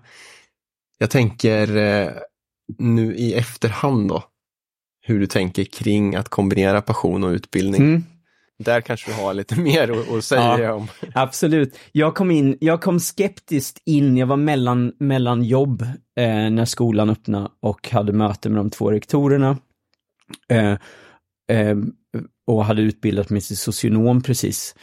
[0.98, 2.10] jag tänker eh,
[2.78, 4.24] nu i efterhand då,
[5.06, 7.82] hur du tänker kring att kombinera passion och utbildning.
[7.82, 8.04] Mm.
[8.58, 10.88] Där kanske du har lite mer att, säga ja, om.
[11.14, 11.78] Absolut.
[11.92, 15.82] Jag kom in, jag kom skeptiskt in, jag var mellan, mellan jobb
[16.20, 19.58] eh, när skolan öppnade och hade möte med de två rektorerna.
[20.48, 20.72] Eh,
[21.56, 21.76] eh,
[22.46, 24.74] och hade utbildat mig till socionom precis.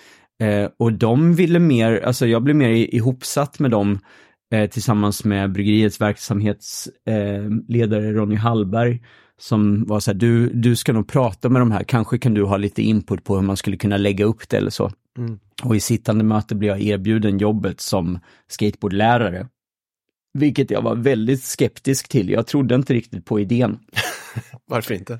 [0.42, 4.00] Eh, och de ville mer, alltså jag blev mer ihopsatt med dem
[4.54, 9.02] eh, tillsammans med bryggeriets verksamhetsledare Ronny Hallberg
[9.40, 12.44] som var så här, du, du ska nog prata med de här, kanske kan du
[12.44, 14.92] ha lite input på hur man skulle kunna lägga upp det eller så.
[15.18, 15.40] Mm.
[15.64, 19.48] Och i sittande möte blev jag erbjuden jobbet som skateboardlärare.
[20.34, 23.80] Vilket jag var väldigt skeptisk till, jag trodde inte riktigt på idén.
[24.66, 25.20] Varför inte?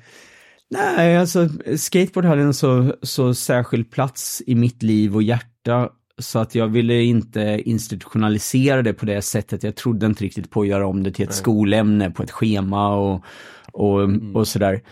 [0.70, 6.38] Nej, alltså skateboard hade en så, så särskild plats i mitt liv och hjärta så
[6.38, 9.62] att jag ville inte institutionalisera det på det sättet.
[9.62, 11.38] Jag trodde inte riktigt på att göra om det till ett Nej.
[11.38, 13.24] skolämne på ett schema och,
[13.72, 14.36] och, mm.
[14.36, 14.82] och sådär.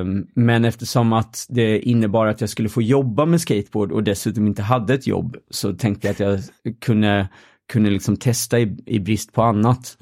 [0.00, 4.46] Um, men eftersom att det innebar att jag skulle få jobba med skateboard och dessutom
[4.46, 6.40] inte hade ett jobb så tänkte jag att jag
[6.80, 7.28] kunde,
[7.72, 9.98] kunde liksom testa i, i brist på annat.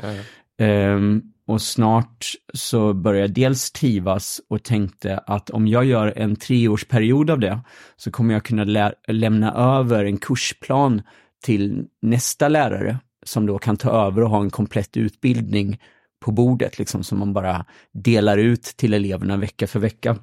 [0.59, 0.97] Mm.
[0.97, 6.37] Um, och snart så började jag dels trivas och tänkte att om jag gör en
[6.37, 7.61] treårsperiod av det
[7.97, 11.03] så kommer jag kunna lä lämna över en kursplan
[11.45, 15.81] till nästa lärare som då kan ta över och ha en komplett utbildning
[16.25, 20.17] på bordet, liksom som man bara delar ut till eleverna vecka för vecka.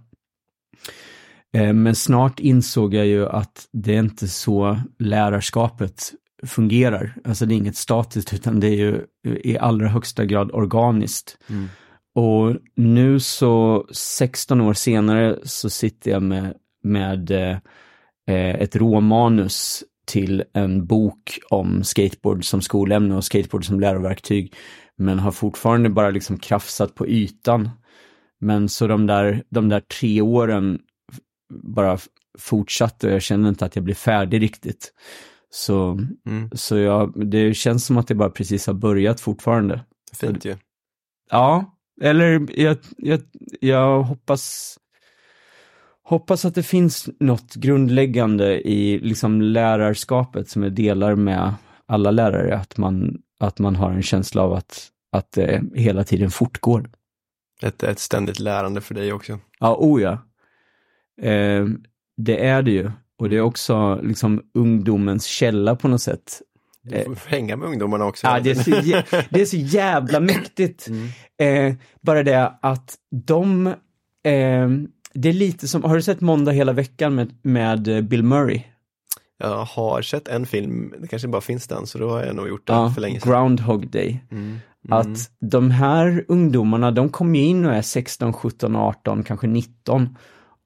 [1.54, 6.13] Eh, men snart insåg jag ju att det är inte så lärarskapet
[6.45, 7.15] fungerar.
[7.23, 11.38] Alltså det är inget statiskt utan det är ju i allra högsta grad organiskt.
[11.50, 11.67] Mm.
[12.15, 20.43] Och nu så 16 år senare så sitter jag med, med eh, ett råmanus till
[20.54, 24.54] en bok om skateboard som skolämne och skateboard som läroverktyg.
[24.95, 27.69] Men har fortfarande bara liksom krafsat på ytan.
[28.39, 30.80] Men så de där, de där tre åren
[31.54, 31.97] bara
[32.39, 34.93] fortsatte och jag kände inte att jag blev färdig riktigt.
[35.50, 36.50] Så, mm.
[36.54, 39.86] så jag, det känns som att det bara precis har börjat fortfarande.
[40.14, 40.56] Fint ju.
[41.30, 43.22] Ja, eller jag, jag,
[43.60, 44.78] jag hoppas
[46.08, 51.54] hoppas att det finns något grundläggande i liksom lärarskapet som jag delar med
[51.86, 56.32] alla lärare, att man, att man har en känsla av att, att det hela tiden
[56.32, 56.90] fortgår.
[57.62, 59.40] Ett, ett ständigt lärande för dig också.
[59.60, 60.12] Ja, o ja.
[61.22, 61.66] Eh,
[62.18, 62.92] det är det ju.
[63.20, 66.42] Och det är också liksom ungdomens källa på något sätt.
[66.82, 68.28] Du får hänga med ungdomarna också.
[68.28, 68.72] Ja, det är så,
[69.30, 70.88] det är så jävla mäktigt.
[70.88, 71.70] Mm.
[71.70, 74.70] Eh, bara det att de, eh,
[75.14, 78.62] det är lite som, har du sett Måndag hela veckan med, med Bill Murray?
[79.40, 82.48] Jag har sett en film, det kanske bara finns den, så då har jag nog
[82.48, 83.32] gjort den ja, för länge sedan.
[83.32, 84.24] Groundhog Day.
[84.32, 84.44] Mm.
[84.44, 84.60] Mm.
[85.00, 90.18] Att de här ungdomarna, de kommer in och är 16, 17, 18, kanske 19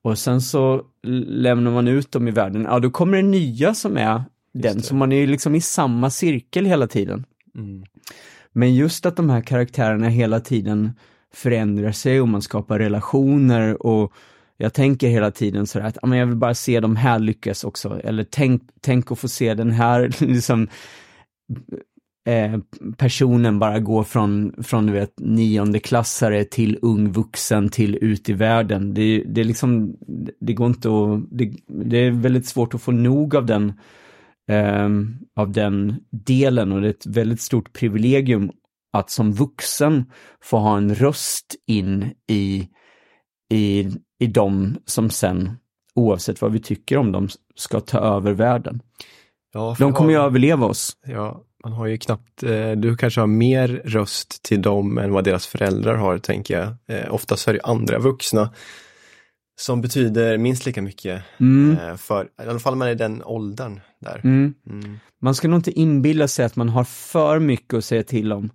[0.03, 0.81] och sen så
[1.27, 4.95] lämnar man ut dem i världen, ja då kommer det nya som är den, så
[4.95, 7.25] man är ju liksom i samma cirkel hela tiden.
[7.55, 7.83] Mm.
[8.51, 10.91] Men just att de här karaktärerna hela tiden
[11.33, 14.13] förändrar sig och man skapar relationer och
[14.57, 18.23] jag tänker hela tiden så att jag vill bara se de här lyckas också, eller
[18.23, 20.67] tänk, tänk att få se den här liksom
[22.25, 22.59] eh,
[22.97, 28.93] personen bara gå från, från du vet, niondeklassare till ung vuxen till ut i världen.
[28.93, 29.95] Det, det är liksom,
[30.39, 33.73] det går inte att, det, det är väldigt svårt att få nog av den,
[34.49, 34.89] eh,
[35.35, 38.51] av den delen och det är ett väldigt stort privilegium
[38.93, 40.05] att som vuxen
[40.43, 42.67] få ha en röst in i,
[43.53, 45.51] i, i dem som sen,
[45.95, 48.81] oavsett vad vi tycker om dem, ska ta över världen.
[49.53, 50.97] Ja, de kommer ju överleva oss.
[51.05, 55.23] Ja, man har ju knappt, eh, du kanske har mer röst till dem än vad
[55.23, 56.97] deras föräldrar har, tänker jag.
[56.97, 58.53] Eh, oftast är det andra vuxna
[59.61, 61.77] som betyder minst lika mycket Mm.
[61.77, 64.21] eh, för, i alla fall man är i den åldern där.
[64.23, 64.53] Mm.
[64.69, 64.99] Mm.
[65.21, 68.49] Man ska nog inte inbilla sig att man har för mycket att säga till om.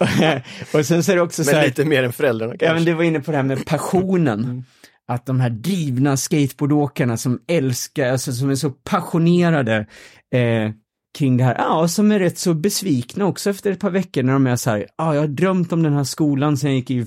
[0.74, 2.74] och sen så är det också så Men här, lite mer än föräldrarna ja, kanske.
[2.74, 4.44] men det var inne på det här med passionen.
[4.44, 4.64] Mm.
[5.08, 9.86] Att de här drivna skateboardåkarna som älskar, alltså som är så passionerade
[10.34, 10.70] eh,
[11.16, 14.32] kring det här, ja, som är rätt så besvikna också efter ett par veckor när
[14.32, 16.90] de är så här, ja, jag har drömt om den här skolan sen jag gick
[16.90, 17.06] i,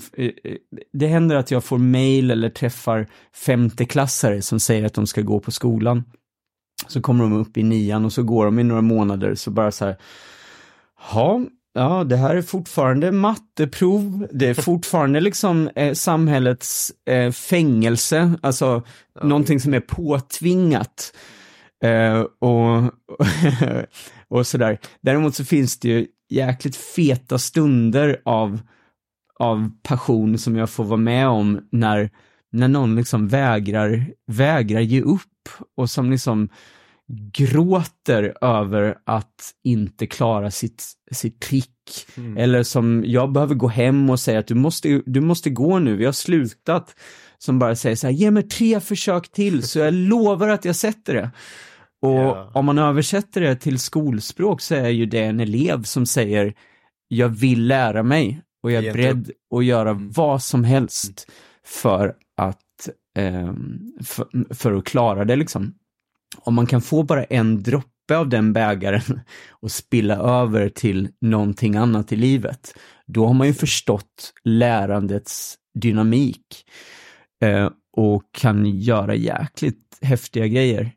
[0.92, 5.40] det händer att jag får mail eller träffar femteklassare som säger att de ska gå
[5.40, 6.04] på skolan.
[6.88, 9.72] Så kommer de upp i nian och så går de i några månader så bara
[9.72, 9.96] så här,
[11.12, 11.40] ja,
[11.74, 18.82] ja, det här är fortfarande matteprov, det är fortfarande liksom eh, samhällets eh, fängelse, alltså
[19.22, 21.12] någonting som är påtvingat.
[21.84, 22.94] Eh, och,
[24.38, 24.78] och sådär.
[25.00, 28.60] Däremot så finns det ju jäkligt feta stunder av,
[29.38, 32.10] av passion som jag får vara med om när,
[32.52, 36.48] när någon liksom vägrar, vägrar ge upp och som liksom
[37.32, 41.66] gråter över att inte klara sitt, sitt trick.
[42.16, 42.36] Mm.
[42.36, 45.96] Eller som jag behöver gå hem och säga att du måste, du måste gå nu,
[45.96, 46.94] vi har slutat.
[47.38, 50.76] Som bara säger så här, ge mig tre försök till så jag lovar att jag
[50.76, 51.30] sätter det.
[52.02, 52.50] Och Ja.
[52.54, 56.54] om man översätter det till skolspråk så är ju det en elev som säger,
[57.08, 60.10] jag vill lära mig och jag är beredd att göra Mm.
[60.10, 61.30] vad som helst
[61.66, 65.74] för att, ehm, för, för att klara det liksom.
[66.38, 71.76] Om man kan få bara en droppe av den bägaren och spilla över till någonting
[71.76, 72.74] annat i livet,
[73.06, 76.46] då har man ju förstått lärandets dynamik
[77.42, 80.92] eh, och kan göra jäkligt häftiga grejer.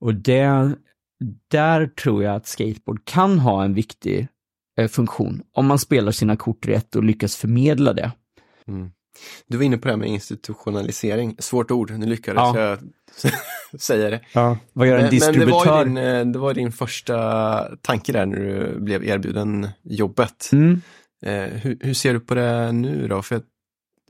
[0.00, 0.74] Och det,
[1.50, 4.28] där tror jag att skateboard kan ha en viktig
[4.78, 8.12] eh, funktion, om man spelar sina kort rätt och lyckas förmedla det.
[8.68, 8.90] Mm.
[9.46, 12.58] Du var inne på det här med institutionalisering, svårt ord, nu lyckades Ja.
[12.58, 12.78] jag
[13.80, 14.20] säga det.
[14.32, 14.58] Ja.
[14.72, 15.66] Vad gör en Men, men det distributör?
[15.66, 20.50] var, din, eh, det var din första tanke där när du blev erbjuden jobbet.
[20.52, 20.80] Mm.
[21.22, 23.22] Eh, hur, hur ser du på det nu då?
[23.22, 23.36] För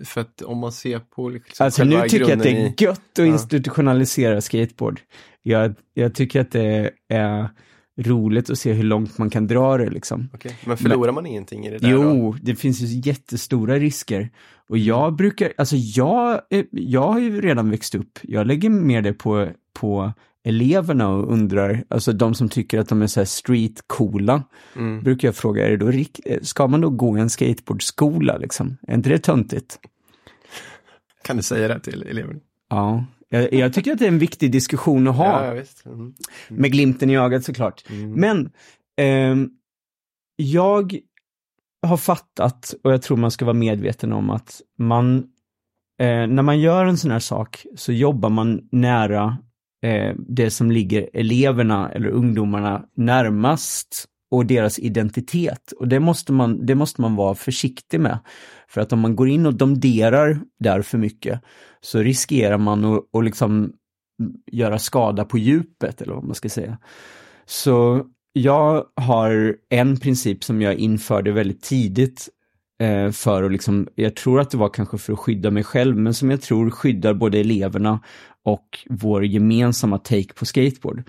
[0.04, 2.98] för att om man ser på liksom Alltså nu tycker jag att det är gött
[2.98, 3.26] att Ja.
[3.26, 5.00] institutionalisera skateboard.
[5.42, 7.48] Jag, jag tycker att det är
[7.96, 10.28] roligt att se hur långt man kan dra det liksom.
[10.34, 12.02] Okej, Men förlorar man ingenting i det där då?
[12.02, 14.30] Jo, det finns ju jättestora risker.
[14.68, 18.18] Och jag brukar, alltså jag, eh, jag har ju redan växt upp.
[18.22, 20.12] Jag lägger mer det på, på
[20.48, 24.42] eleverna och undrar, alltså de som tycker att de är så här street coola,
[24.76, 25.02] Mm.
[25.02, 25.88] brukar jag fråga, är det då,
[26.24, 28.76] eh, ska man då gå en skateboardskola liksom?
[28.88, 29.78] Är inte det töntigt?
[31.22, 32.40] Kan du säga det till eleverna?
[32.70, 35.44] Ja, jag, jag tycker att det är en viktig diskussion att ha.
[35.46, 35.86] Ja, visst.
[35.86, 36.14] Mm.
[36.48, 37.84] Med glimten i ögat såklart.
[37.90, 38.12] Mm.
[38.12, 38.50] Men
[38.96, 39.50] ehm,
[40.36, 40.98] jag
[41.86, 45.18] har fattat, och jag tror man ska vara medveten om att man,
[46.00, 49.36] eh, när man gör en sån här sak så jobbar man nära
[49.82, 55.72] eh, det som ligger eleverna eller ungdomarna närmast och deras identitet.
[55.72, 58.18] Och det måste man, det måste man vara försiktig med.
[58.68, 61.40] För att om man går in och domderar där för mycket
[61.80, 63.72] så riskerar man att, att liksom
[64.52, 66.78] göra skada på djupet eller vad man ska säga.
[67.46, 72.28] Så jag har en princip som jag införde väldigt tidigt
[72.78, 75.96] eh, för att liksom, jag tror att det var kanske för att skydda mig själv,
[75.96, 78.00] men som jag tror skyddar både eleverna
[78.44, 81.02] och vår gemensamma take på skateboard.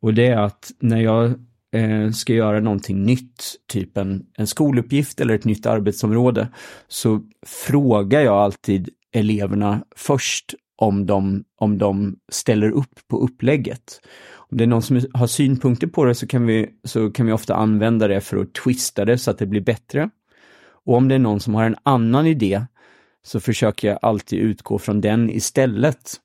[0.00, 1.34] Och det är att när jag
[1.72, 6.48] eh, ska göra någonting nytt, typ en, en skoluppgift eller ett nytt arbetsområde,
[6.88, 14.00] så frågar jag alltid eleverna först om de, om de ställer upp på upplägget.
[14.34, 17.32] Om det är någon som har synpunkter på det så kan, vi, så kan vi
[17.32, 20.10] ofta använda det för att twista det så att det blir bättre.
[20.86, 22.66] Och om det är någon som har en annan idé
[23.22, 26.16] så försöker jag alltid utgå från den istället.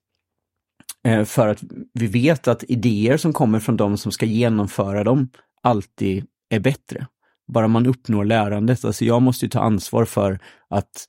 [1.03, 5.29] Eh, för att vi vet att idéer som kommer från de som ska genomföra dem
[5.61, 7.07] alltid är bättre.
[7.47, 8.85] Bara man uppnår lärandet.
[8.85, 10.39] Alltså jag måste ju ta ansvar för
[10.69, 11.07] att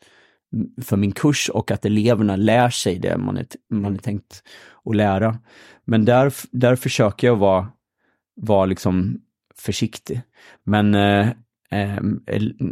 [0.83, 4.43] för min kurs och att eleverna lär sig det man är, man är tänkt
[4.85, 5.39] att lära.
[5.85, 7.69] Men där, där försöker jag vara,
[8.37, 9.21] vara liksom
[9.55, 10.21] försiktig.
[10.65, 11.29] Men eh,
[11.73, 11.99] eh,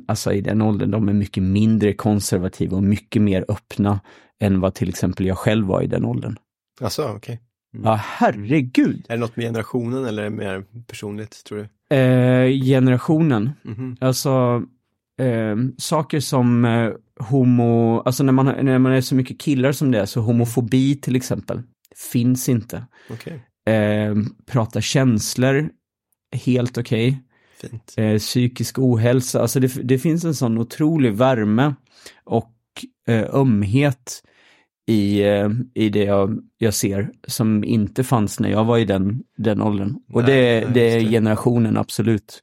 [0.08, 4.00] alltså i den åldern, de är mycket mindre konservativa och mycket mer öppna
[4.40, 6.36] än vad till exempel jag själv var i den åldern.
[6.80, 7.40] Alltså, okej.
[7.82, 9.04] Ja, herregud!
[9.08, 11.96] Är det något med generationen eller är det mer personligt, tror du?
[11.96, 13.96] Eh, generationen, Mhm.
[14.00, 14.62] alltså
[15.20, 19.90] eh, saker som eh, homo, alltså när man, när man är så mycket killar som
[19.90, 21.62] det är, så homofobi till exempel,
[22.12, 22.84] finns inte.
[23.10, 23.42] Okej,
[23.74, 24.14] Eh,
[24.46, 25.68] prata känslor,
[26.46, 27.10] helt okej.
[27.10, 27.25] fint.
[27.96, 31.74] Eh, psykisk ohälsa, alltså det, det finns en sån otrolig värme
[32.24, 32.54] och
[33.08, 34.22] eh, ömhet
[34.86, 39.22] i, eh, i det jag, jag ser som inte fanns när jag var i den,
[39.36, 39.96] den åldern.
[40.12, 41.10] Och Nej, det, nej, det är det.
[41.10, 42.42] generationen absolut.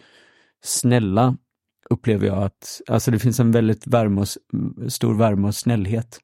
[0.63, 1.37] Snälla
[1.89, 4.27] upplever jag att, alltså det finns en väldigt värme och,
[4.91, 6.19] stor värme och snällhet.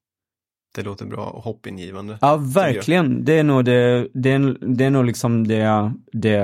[0.76, 2.18] Det låter bra och hoppingivande.
[2.22, 3.26] Ja, verkligen.
[3.26, 6.42] Det är nog det, det är, det är nog liksom det, det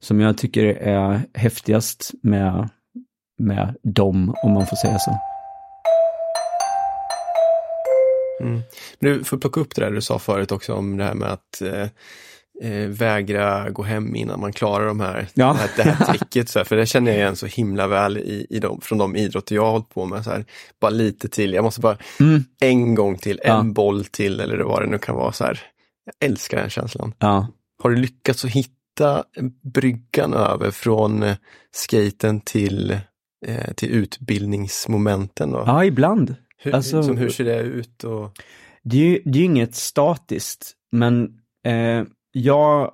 [0.00, 2.68] som jag tycker är häftigast med,
[3.38, 5.18] med dem, om man får säga så.
[8.40, 8.60] Mm.
[9.00, 11.28] Men du får plocka upp det där du sa förut också om det här med
[11.32, 11.82] att eh,
[12.72, 15.52] eh, vägra gå hem innan man klarar de här, Ja.
[15.52, 16.48] det här, det här tricket.
[16.48, 19.16] Så här, för det känner jag igen så himla väl i, i de, från de
[19.16, 20.24] idrotter jag har hållit på med.
[20.24, 20.44] Så här,
[20.80, 22.44] bara lite till, jag måste bara Mm.
[22.60, 23.62] en gång till, en Ja.
[23.72, 25.32] boll till eller vad det nu kan vara.
[25.32, 25.60] Så här.
[26.04, 27.14] Jag älskar den känslan.
[27.18, 27.46] Ja.
[27.82, 28.72] Har du lyckats att hitta
[29.62, 31.36] bryggan över från eh,
[31.70, 32.90] skaten till,
[33.46, 35.50] eh, till utbildningsmomenten?
[35.50, 35.62] Då?
[35.66, 36.34] ja, ibland.
[36.56, 38.04] hur, alltså- som, hur ser det ut?
[38.04, 38.38] Och...
[38.82, 42.92] Det är ju, det är inget statiskt, men eh, jag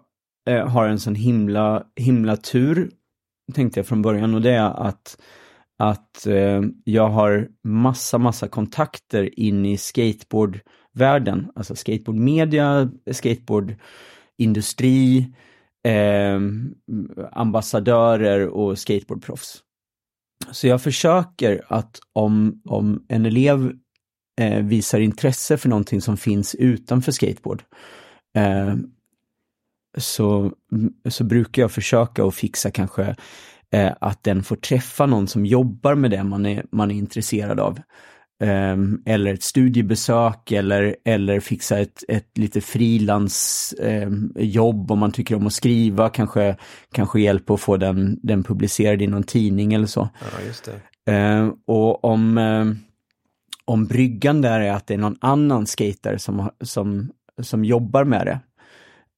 [0.48, 2.90] eh, har en sån himla, himla tur,
[3.54, 5.18] tänkte jag från början, och det är att,
[5.78, 15.34] att eh, jag har massa, massa kontakter in i skateboardvärlden, alltså skateboardmedia, skateboardindustri,
[15.84, 16.40] eh,
[17.32, 19.62] ambassadörer och skateboardproffs.
[20.50, 23.72] Så jag försöker att om, om en elev
[24.40, 27.62] eh, visar intresse för någonting som finns utanför skateboard
[28.36, 28.74] eh,
[29.98, 30.52] så,
[31.08, 33.16] så brukar jag försöka att fixa kanske
[33.70, 37.60] eh, att den får träffa någon som jobbar med det man är, man är intresserad
[37.60, 37.80] av.
[38.44, 45.12] Eh, eller ett studiebesök eller, eller fixa ett, ett lite frilansjobb eh, jobb om man
[45.12, 46.56] tycker om att skriva, kanske,
[46.92, 50.08] kanske hjälpa att få den, den publicerad i någon tidning eller så.
[50.20, 50.70] Ja, just
[51.04, 51.12] det.
[51.12, 52.38] Eh, och om,
[53.64, 57.10] om bryggan där är att det är någon annan skater som, som,
[57.42, 58.40] som jobbar med det.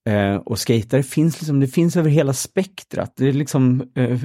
[0.06, 3.12] Eh, och skater finns liksom, det finns över hela spektrat.
[3.16, 4.20] Det är liksom, eh,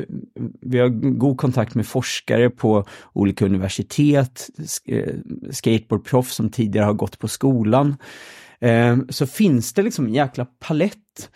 [0.61, 5.15] vi har god kontakt med forskare på olika universitet, sk- eh,
[5.51, 7.95] skateboardproffs som tidigare har gått på skolan.
[8.59, 11.29] Eh, så finns det liksom en jäkla palett.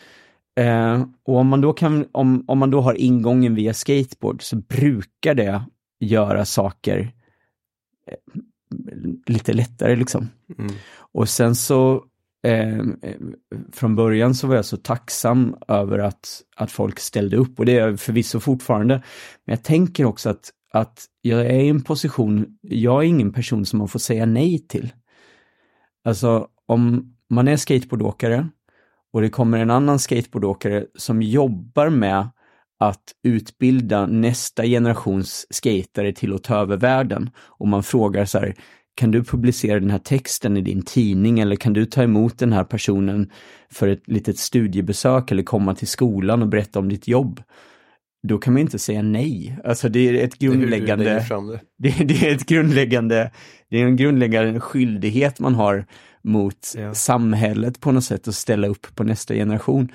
[0.60, 4.56] Eh, och om man, då kan, om, om man då har ingången via skateboard så
[4.56, 5.62] brukar det
[6.00, 7.12] göra saker
[8.12, 8.42] eh,
[9.28, 10.30] lite lättare liksom.
[10.60, 10.72] Mm.
[10.98, 12.04] Och sen så
[12.46, 13.16] Ehm, eh,
[13.74, 17.78] från början så var jag så tacksam över att, att folk ställde upp och det
[17.78, 18.94] är jag förvisso fortfarande.
[19.46, 23.66] Men jag tänker också att, att jag är i en position, jag är ingen person
[23.66, 24.94] som man får säga nej till.
[26.04, 28.48] Alltså om man är skateboardåkare
[29.14, 32.30] och det kommer en annan skateboardåkare som jobbar med
[32.80, 37.30] att utbilda nästa generations skatare till att ta över världen.
[37.38, 38.56] Och man frågar så här,
[38.96, 42.54] kan du publicera den här texten i din tidning eller kan du ta emot den
[42.54, 43.32] här personen
[43.72, 47.42] för ett litet studiebesök eller komma till skolan och berätta om ditt jobb?
[48.28, 49.58] Då kan man inte säga nej.
[49.64, 51.60] Alltså det är ett grundläggande fram det.
[51.78, 53.32] det, det är ett grundläggande,
[53.70, 55.86] det är en grundläggande skyldighet man har
[56.24, 56.94] mot Ja.
[56.94, 59.92] samhället på något sätt att ställa upp på nästa generation.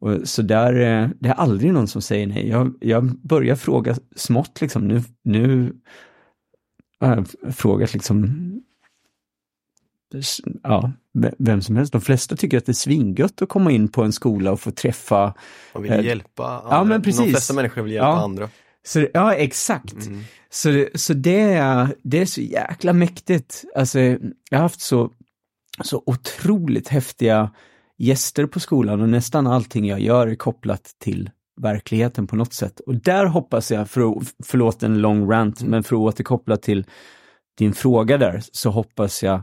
[0.00, 2.48] Och så där, eh, det är aldrig någon som säger nej.
[2.48, 5.72] Jag, jag börjar fråga smått liksom, nu, nu
[7.08, 8.28] har frågat liksom,
[10.62, 11.92] ja, ve- vem som helst.
[11.92, 14.70] De flesta tycker att det är svingött att komma in på en skola och få
[14.70, 15.34] träffa
[15.74, 16.84] Man vill Eh, hjälpa andra.
[16.84, 17.20] men precis.
[17.20, 18.22] De flesta människor vill hjälpa Ja.
[18.24, 18.48] andra.
[18.84, 20.06] Så, ja, exakt.
[20.06, 20.22] Mm.
[20.50, 23.64] Så, så det, är, det är så jäkla mäktigt.
[23.76, 24.18] Alltså, jag
[24.50, 25.10] har haft så,
[25.84, 27.50] så otroligt häftiga
[27.98, 31.30] gäster på skolan och nästan allting jag gör är kopplat till
[31.60, 32.80] verkligheten på något sätt.
[32.80, 36.86] Och där hoppas jag, för att, förlåt en lång rant, men för att återkoppla till
[37.58, 39.42] din fråga där, så hoppas jag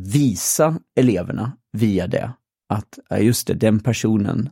[0.00, 2.30] visa eleverna via det
[2.68, 4.50] att, just det, den personen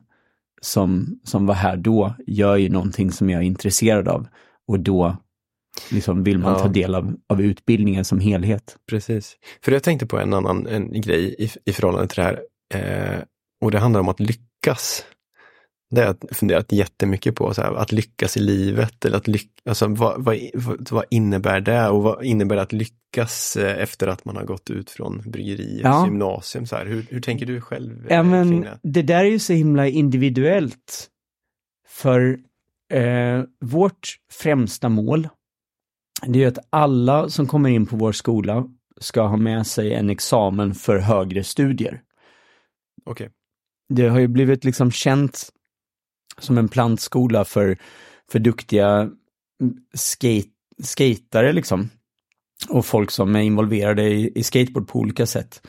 [0.60, 4.26] som, som var här då gör ju någonting som jag är intresserad av
[4.68, 5.16] och då
[5.90, 6.58] liksom vill man Ja.
[6.58, 8.76] ta del av, av utbildningen som helhet.
[8.90, 9.36] Precis.
[9.64, 12.42] För jag tänkte på en annan en grej i, i förhållande till det här.
[12.74, 13.22] Eh,
[13.60, 15.04] och det handlar om att lyckas.
[15.94, 19.04] Det har jag funderat jättemycket på, så här, att lyckas i livet.
[19.04, 20.38] Eller att lyck, alltså, vad, vad,
[20.90, 24.70] vad, innebär det och vad innebär det att lyckas eh, efter att man har gått
[24.70, 26.04] ut från bryggeriets Ja.
[26.06, 26.66] gymnasium?
[26.66, 28.78] Så här, hur, hur tänker du själv eh, Ja, kring men det?
[28.82, 31.08] det där är ju så himla individuellt.
[31.88, 32.38] För
[32.92, 35.28] eh, vårt främsta mål,
[36.26, 38.64] det är ju att alla som kommer in på vår skola
[39.00, 42.00] ska ha med sig en examen för högre studier.
[43.04, 43.30] Okej.
[43.88, 45.48] Det har ju blivit liksom känt
[46.38, 47.78] som en plantskola för,
[48.32, 49.10] för duktiga
[49.94, 50.48] skate,
[50.82, 51.90] skatare liksom.
[52.68, 55.66] och folk som är involverade i, i skateboard på olika sätt.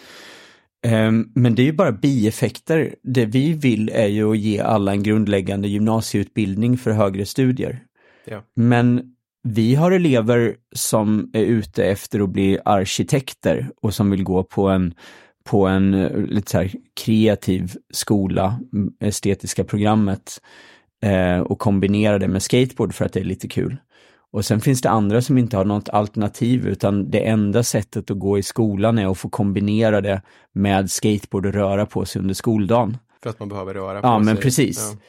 [0.88, 2.96] Um, men det är ju bara bieffekter.
[3.04, 7.84] Det vi vill är ju att ge alla en grundläggande gymnasieutbildning för högre studier.
[8.26, 8.44] Ja.
[8.56, 14.44] Men vi har elever som är ute efter att bli arkitekter och som vill gå
[14.44, 14.94] på en,
[15.50, 16.72] på en eh, lite så här
[17.06, 18.60] kreativ skola,
[19.00, 20.42] estetiska programmet,
[21.04, 23.78] eh, och kombinera det med skateboard för att det är lite kul.
[24.32, 28.20] Och sen finns det andra som inte har något alternativ utan det enda sättet att
[28.20, 30.22] gå i skolan är att få kombinera det
[30.54, 32.98] med skateboard och röra på sig under skoldagen.
[33.24, 34.26] För att man behöver röra på Ja, sig.
[34.26, 34.92] men precis.
[34.94, 35.00] Ja.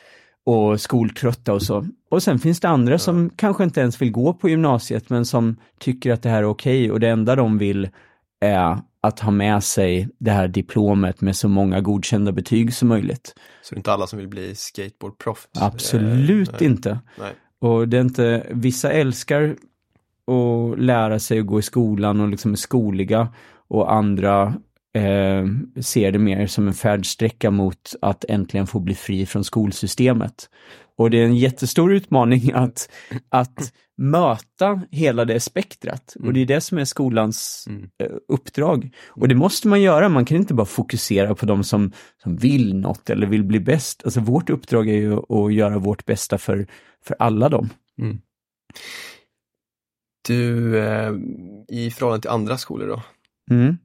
[0.53, 1.87] Och skoltrötta och så.
[2.11, 5.57] Och sen finns det andra som kanske inte ens vill gå på gymnasiet men som
[5.81, 7.89] tycker att det här är okej och det enda de vill
[8.41, 13.35] är att ha med sig det här diplomet med så många godkända betyg som möjligt.
[13.63, 15.49] Så det är inte alla som vill bli skateboardproffs.
[15.55, 16.99] Absolut Eh, inte.
[17.19, 17.33] Nej.
[17.59, 19.57] Och det är inte, vissa älskar
[20.27, 23.29] att lära sig att gå i skolan och liksom är skoliga
[23.69, 24.55] och andra
[24.95, 25.47] eh,
[25.83, 30.51] ser det mer som en färdsträcka mot att äntligen få bli fri från skolsystemet.
[30.97, 32.91] Och det är en jättestor utmaning att,
[33.29, 36.17] att möta hela det spektrat.
[36.21, 37.83] Och det är det som är skolans Mm.
[38.03, 38.91] eh, uppdrag.
[39.09, 41.93] Och det måste man göra, man kan inte bara fokusera på de som,
[42.23, 44.03] som vill något eller vill bli bäst.
[44.05, 46.67] Alltså vårt uppdrag är ju att göra vårt bästa för,
[47.05, 47.69] för alla dem.
[50.29, 51.13] Du, eh,
[51.69, 53.03] i förhållande till andra skolor då?
[53.55, 53.77] Mm.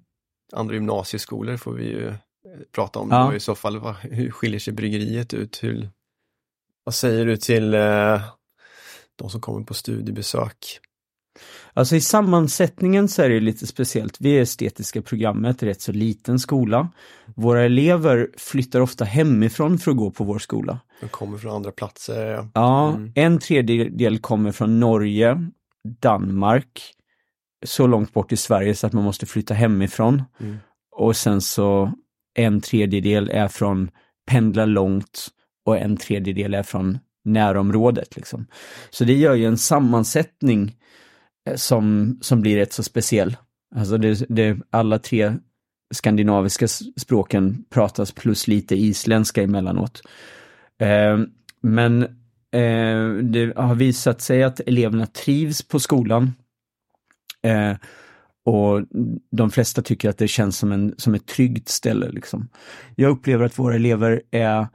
[0.51, 2.13] Andra gymnasieskolor får vi ju eh,
[2.71, 3.09] prata om.
[3.11, 3.35] Ja.
[3.35, 5.63] I så fall, vad, hur skiljer sig bryggeriet ut?
[5.63, 5.89] Hur,
[6.83, 8.21] vad säger du till eh,
[9.15, 10.79] de som kommer på studiebesök?
[11.73, 14.17] Alltså i sammansättningen så är det lite speciellt.
[14.19, 16.91] Vi är estetiska programmet, rätt så liten skola.
[17.35, 20.79] Våra elever flyttar ofta hemifrån för att gå på vår skola.
[21.01, 22.47] De kommer från andra platser.
[22.53, 23.11] Ja, Mm.
[23.15, 25.47] en tredjedel kommer från Norge,
[25.99, 26.93] Danmark,
[27.65, 30.23] så långt bort i Sverige så att man måste flytta hemifrån.
[30.39, 30.57] Mm.
[30.91, 31.93] Och sen så
[32.33, 33.91] en tredjedel är från
[34.27, 35.27] pendla långt
[35.65, 38.15] och en tredjedel är från närområdet.
[38.15, 38.47] Liksom.
[38.89, 40.75] Så det gör ju en sammansättning
[41.49, 43.37] eh, som, som blir rätt så speciell.
[43.75, 45.33] Alltså det, det, alla tre
[45.93, 50.01] skandinaviska språken pratas plus lite isländska emellanåt.
[50.79, 51.19] Eh,
[51.61, 52.03] men
[52.51, 56.33] eh, det har visat sig att eleverna trivs på skolan.
[57.47, 57.75] Eh,
[58.45, 58.81] och
[59.31, 62.09] de flesta tycker att det känns som, en, som ett tryggt ställe.
[62.09, 62.49] Liksom.
[62.95, 64.67] Jag upplever att våra elever är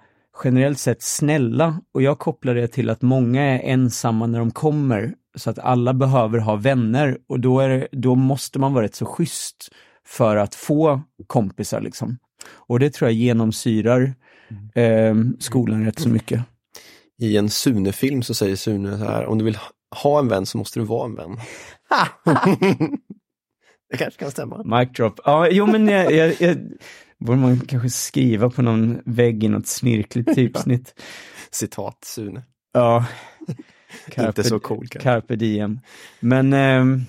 [0.45, 5.15] generellt sett snälla och jag kopplar det till att många är ensamma när de kommer.
[5.37, 8.95] Så att alla behöver ha vänner och då, är det, då måste man vara rätt
[8.95, 9.69] så schysst
[10.07, 11.81] för att få kompisar.
[11.81, 12.19] Liksom.
[12.47, 14.15] Och det tror jag genomsyrar
[14.75, 16.43] eh, skolan rätt så mycket.
[17.19, 19.59] I en Sune-film så säger Sune så här, om du vill
[20.03, 21.37] ha en vän så måste du vara en vän.
[23.91, 24.79] det kanske kan stämma.
[24.79, 25.21] Mic drop.
[25.25, 26.57] Ja, jo men jag, jag, jag
[27.19, 31.01] borde man kanske skriva på någon vägg i något snirkligt typsnitt.
[31.51, 32.43] Citat Sune.
[32.73, 33.07] Ja.
[34.19, 34.99] Inte så cool kanske.
[34.99, 35.81] Carpe diem.
[36.21, 37.03] Men, ehm,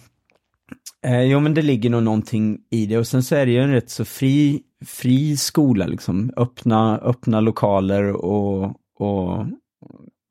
[1.06, 3.62] eh, jo men det ligger nog någonting i det och sen så är det ju
[3.62, 6.32] en rätt så fri, fri skola liksom.
[6.38, 8.64] Öppna, öppna lokaler och,
[9.00, 9.46] och,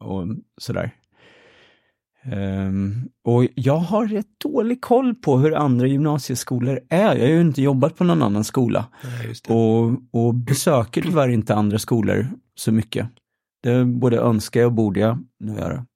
[0.01, 0.26] och
[0.61, 0.90] sådär.
[2.33, 7.16] Ehm, och jag har rätt dålig koll på hur andra gymnasieskolor är.
[7.16, 8.87] Jag har ju inte jobbat på någon annan skola.
[9.03, 9.55] Det.
[9.55, 13.09] Och, och besöker tyvärr inte andra skolor så mycket.
[13.62, 15.87] Det både önskar jag och borde jag nu göra.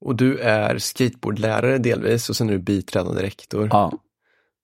[0.00, 3.68] Och du är skateboardlärare delvis och sen är du biträdande rektor.
[3.70, 3.92] Ja,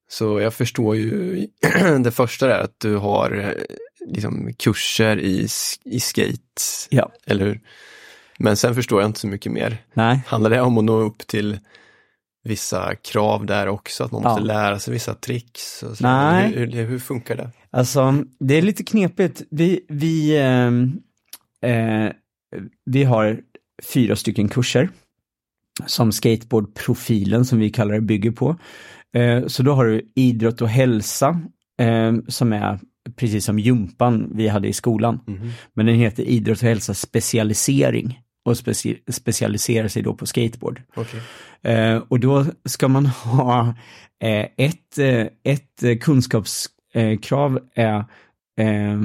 [0.08, 1.46] Så jag förstår ju
[2.04, 3.62] det första är att du har eh,
[4.06, 5.48] liksom kurser i,
[5.84, 7.12] i skate, ja.
[7.26, 7.60] eller hur?
[8.38, 9.76] Men sen förstår jag inte så mycket mer.
[9.94, 10.20] Nej.
[10.26, 11.58] Handlar det om att nå upp till
[12.44, 14.04] vissa krav där också?
[14.04, 14.46] Att man måste Ja.
[14.46, 15.82] lära sig vissa tricks?
[15.82, 16.02] Och så.
[16.04, 16.52] Nej.
[16.54, 17.50] Hur, hur, hur funkar det?
[17.70, 19.42] Alltså, det är lite knepigt.
[19.50, 20.92] Vi, vi, ehm,
[21.62, 22.10] eh,
[22.84, 23.40] vi har
[23.92, 24.88] fyra stycken kurser
[25.86, 28.56] som skateboardprofilen, som vi kallar det, bygger på.
[29.14, 31.40] Eh, så då har du idrott och hälsa,
[31.80, 32.78] eh, som är
[33.16, 35.20] precis som jumpan vi hade i skolan.
[35.26, 35.50] Mhm.
[35.74, 40.82] Men den heter idrott och hälsa specialisering och speci- specialiserar sig då på skateboard.
[40.94, 41.20] Okej.
[41.62, 43.74] Eh, och då ska man ha
[44.22, 48.04] eh, ett, eh, ett eh, kunskapskrav är
[48.60, 49.00] eh,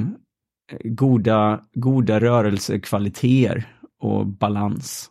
[0.84, 3.64] goda, goda rörelsekvaliteter
[4.00, 5.10] och balans.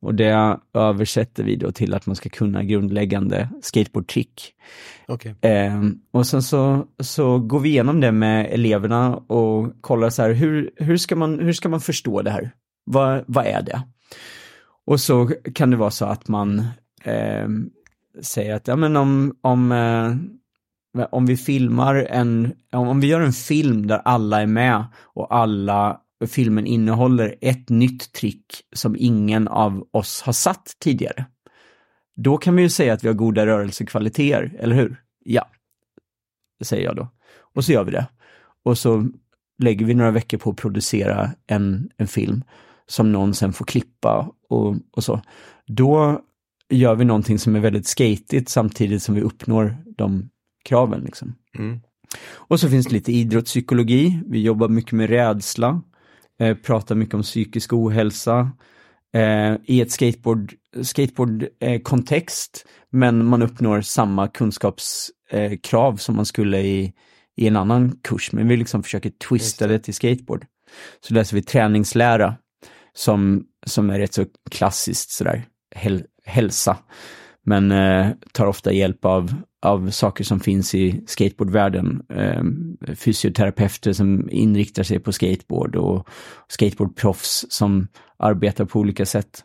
[0.00, 4.54] Och det översätter vi då till att man ska kunna grundläggande skateboardtrick.
[5.08, 5.34] Okej.
[5.40, 10.32] Eh, och sen så, så går vi igenom det med eleverna och kollar så här,
[10.32, 12.50] hur, hur, ska, man, hur ska man förstå det här?
[12.90, 13.82] Vad, vad är det?
[14.86, 16.58] Och så kan det vara så att man
[17.04, 17.48] eh,
[18.22, 23.32] säger att ja, men om, om, eh, om vi filmar en, om vi gör en
[23.32, 29.88] film där alla är med och alla filmen innehåller ett nytt trick som ingen av
[29.90, 31.26] oss har satt tidigare.
[32.16, 35.02] Då kan vi ju säga att vi har goda rörelsekvaliteter, eller hur?
[35.24, 35.48] Ja,
[36.64, 37.08] säger jag då.
[37.54, 38.06] Och så gör vi det.
[38.64, 39.08] Och så
[39.58, 42.44] lägger vi några veckor på att producera en, en film
[42.88, 45.20] som någon sen får klippa och, och så.
[45.66, 46.20] Då
[46.70, 50.30] gör vi någonting som är väldigt skatigt samtidigt som vi uppnår de
[50.64, 51.00] kraven.
[51.00, 51.34] Liksom.
[51.58, 51.80] Mm.
[52.32, 54.20] Och så finns det lite idrottspsykologi.
[54.26, 55.82] Vi jobbar mycket med rädsla,
[56.40, 58.50] eh, pratar mycket om psykisk ohälsa
[59.14, 66.92] eh, i ett skateboard, skateboard-kontext, men man uppnår samma kunskapskrav som man skulle i,
[67.36, 69.72] i en annan kurs, men vi liksom försöker twista det.
[69.72, 70.46] det till skateboard.
[71.00, 72.34] Så läser vi träningslära
[72.98, 75.44] som, som är rätt så klassiskt sådär,
[75.74, 76.76] häl, hälsa.
[77.44, 82.02] Men eh, tar ofta hjälp av, av saker som finns i skateboardvärlden.
[82.08, 82.42] Eh,
[82.94, 86.08] fysioterapeuter som inriktar sig på skateboard och
[86.48, 87.88] skateboardproffs som
[88.18, 89.42] arbetar på olika sätt.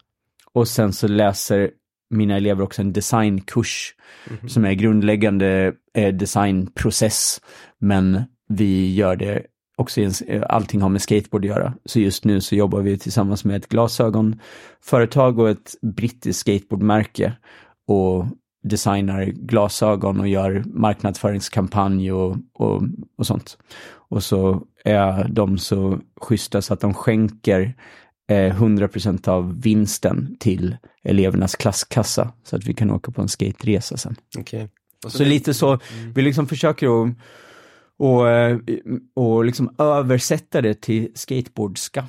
[0.54, 1.70] Och sen så läser
[2.10, 3.96] mina elever också en designkurs
[4.28, 4.48] mm -hmm.
[4.48, 7.42] som är grundläggande eh, designprocess.
[7.80, 9.46] Men vi gör det
[9.76, 10.02] också,
[10.50, 11.74] allting har med skateboard att göra.
[11.86, 17.34] Så just nu så jobbar vi tillsammans med ett glasögonföretag och ett brittiskt skateboardmärke
[17.88, 18.26] och
[18.64, 22.82] designar glasögon och gör marknadsföringskampanj och, och,
[23.18, 23.58] och sånt.
[24.10, 27.74] Och så är de så schyssta så att de skänker
[28.30, 33.98] eh, 100% av vinsten till elevernas klasskassa så att vi kan åka på en skateresa
[33.98, 34.16] sen.
[34.40, 34.68] Okay.
[35.04, 36.14] Så, så lite så, mm.
[36.16, 37.10] vi liksom försöker att
[38.04, 38.60] och, eh,
[39.14, 42.06] och liksom översätta det till skateboardska.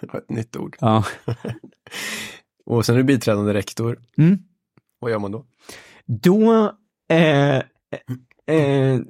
[0.12, 0.76] Ett nytt ord.
[0.80, 1.04] Ja.
[2.66, 3.98] och sen är du biträdande rektor.
[4.18, 4.38] Mm.
[4.98, 5.44] Vad gör man då?
[6.06, 6.72] Då
[7.10, 9.00] eh, eh,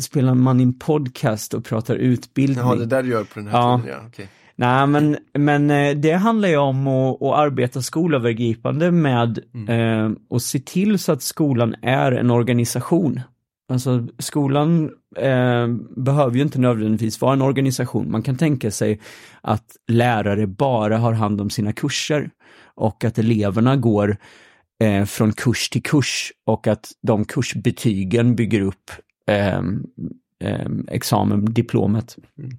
[0.00, 2.66] spelar man in podcast och pratar utbildning.
[2.66, 3.80] Ja, det där du gör på den här ja.
[3.84, 4.08] tiden, ja.
[4.08, 4.26] Okay.
[4.56, 9.68] Nej, men, men eh, det handlar ju om att, att arbeta skolövergripande med mm.
[9.68, 13.20] eh, och se till så att skolan är en organisation.
[13.68, 18.10] Alltså skolan eh, behöver ju inte nödvändigtvis vara en organisation.
[18.10, 19.00] Man kan tänka sig
[19.40, 22.30] att lärare bara har hand om sina kurser
[22.74, 24.16] och att eleverna går
[24.82, 28.90] eh, från kurs till kurs och att de kursbetygen bygger upp
[29.26, 29.62] eh,
[30.88, 32.16] examen, diplomet.
[32.38, 32.58] Mm.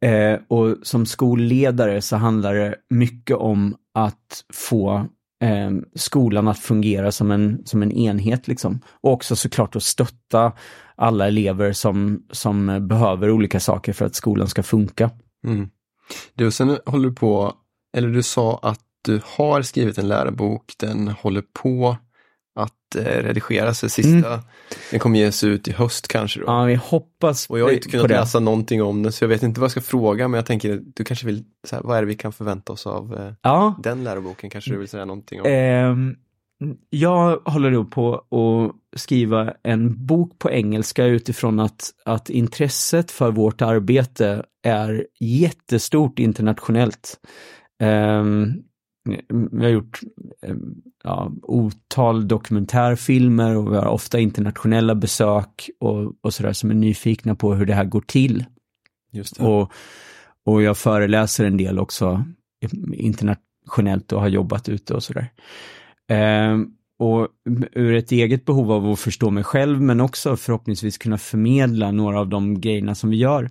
[0.00, 5.08] Eh, och som skolledare så handlar det mycket om att få
[5.40, 8.48] eh, skolan att fungera som en, som en enhet.
[8.48, 8.80] Liksom.
[9.00, 10.52] Och också såklart att stötta
[10.96, 15.10] alla elever som, som behöver olika saker för att skolan ska funka.
[15.46, 15.68] Mm.
[16.34, 17.54] Du, sen håller du på,
[17.96, 21.96] eller du sa att du har skrivit en lärobok, den håller på
[22.58, 23.80] att eh, redigeras.
[23.80, 24.40] Det sista, mm.
[24.90, 26.40] den kommer ges ut i höst kanske.
[26.40, 26.46] Då.
[26.46, 29.42] Ja, vi hoppas Och jag har inte kunnat läsa någonting om det så jag vet
[29.42, 32.02] inte vad jag ska fråga men jag tänker du kanske vill, så här, vad är
[32.02, 33.74] det vi kan förvänta oss av eh, ja.
[33.82, 34.50] den läroboken?
[34.50, 35.46] Kanske du vill säga någonting om?
[35.46, 35.94] Eh,
[36.90, 43.30] jag håller då på att skriva en bok på engelska utifrån att, att intresset för
[43.30, 47.18] vårt arbete är jättestort internationellt.
[47.82, 48.62] Um,
[49.50, 50.00] vi har gjort
[50.42, 50.54] eh,
[51.04, 57.34] ja, otal dokumentärfilmer och vi har ofta internationella besök och, och sådär som är nyfikna
[57.34, 58.44] på hur det här går till.
[59.38, 59.72] Och,
[60.44, 62.24] och jag föreläser en del också
[62.92, 65.32] internationellt och har jobbat ute och sådär.
[66.08, 66.58] Eh,
[66.98, 67.28] och
[67.72, 72.20] ur ett eget behov av att förstå mig själv men också förhoppningsvis kunna förmedla några
[72.20, 73.50] av de grejerna som vi gör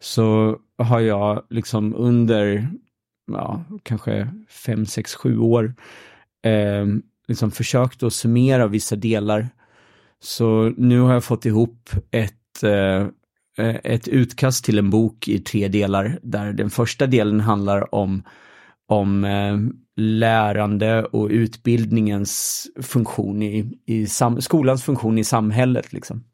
[0.00, 2.68] så har jag liksom under
[3.26, 5.74] ja, kanske fem, sex, sju år
[6.42, 6.86] eh,
[7.28, 9.48] liksom försökt att summera vissa delar.
[10.20, 13.06] Så nu har jag fått ihop ett, eh,
[13.84, 18.22] ett utkast till en bok i tre delar där den första delen handlar om,
[18.88, 19.58] om eh,
[19.96, 25.92] lärande och utbildningens funktion i, i sam, skolans funktion i samhället.
[25.92, 26.24] Liksom.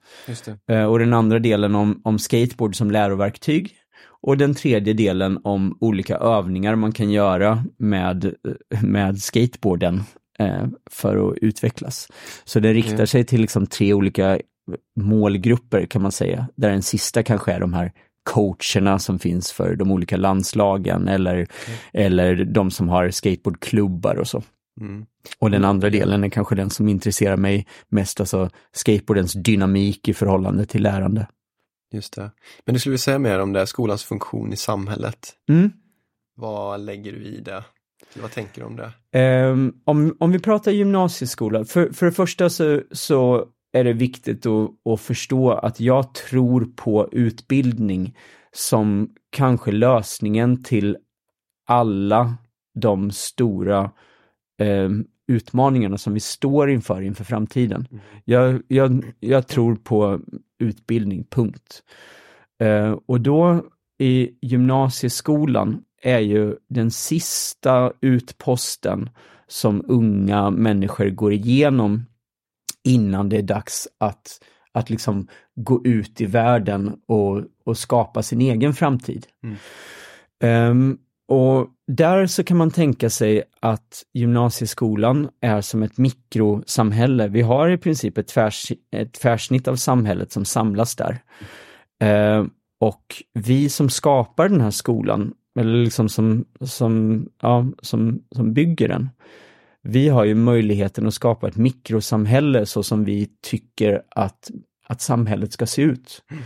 [0.69, 3.77] Eh, och den andra delen om, om skateboard som läroverktyg
[4.23, 8.35] och den tredje delen om olika övningar man kan göra med,
[8.83, 10.03] med skateboarden
[10.39, 12.09] eh, för att utvecklas.
[12.45, 13.07] Så det riktar mm.
[13.07, 14.39] sig till liksom tre olika
[15.01, 17.93] målgrupper kan man säga, där den sista kanske är de här
[18.23, 21.47] coacherna som finns för de olika landslagen eller, mm.
[21.93, 24.43] eller de som har skateboardklubbar och så.
[24.81, 25.07] Mm.
[25.39, 30.15] Och den andra delen är kanske den som intresserar mig mest, alltså skateboardens dynamik i
[30.15, 31.27] förhållande till lärande.
[31.93, 32.31] Just det.
[32.65, 35.35] Men du skulle vilja säga mer om det, skolans funktion i samhället.
[35.49, 35.73] Mm.
[36.37, 37.65] Vad lägger du i det?
[38.15, 38.93] Vad tänker du om det?
[39.49, 44.47] Um, om, om vi pratar gymnasieskola, för, för det första så, så är det viktigt
[44.47, 48.17] att, att förstå att jag tror på utbildning
[48.53, 50.97] som kanske lösningen till
[51.67, 52.37] alla
[52.81, 53.91] de stora
[54.61, 54.91] eh,
[55.31, 57.87] utmaningarna som vi står inför inför framtiden.
[58.25, 60.21] Jag, jag, jag tror på
[60.59, 61.83] utbildning, punkt.
[62.61, 63.65] Eh, och då
[63.99, 69.11] i gymnasieskolan är ju den sista utposten
[69.47, 72.07] som unga människor går igenom
[72.85, 78.41] innan det är dags att, att liksom gå ut i världen och, och skapa sin
[78.41, 79.27] egen framtid.
[79.43, 79.57] Mm.
[80.71, 87.29] Um, och där så kan man tänka sig att gymnasieskolan är som ett mikrosamhälle.
[87.29, 91.19] Vi har i princip ett, tvärs, ett tvärsnitt av samhället som samlas där.
[92.05, 92.47] Uh,
[92.81, 98.89] och vi som skapar den här skolan, eller liksom som, som, ja, som, som bygger
[98.89, 99.09] den,
[99.83, 104.51] vi har ju möjligheten att skapa ett mikrosamhälle så som vi tycker att,
[104.87, 106.23] att samhället ska se ut.
[106.31, 106.43] Mm.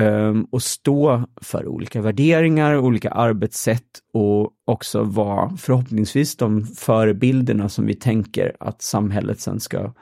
[0.00, 3.82] Um, och stå för olika värderingar, olika arbetssätt
[4.12, 9.92] och också vara förhoppningsvis de förebilderna som vi tänker att samhället sen ska,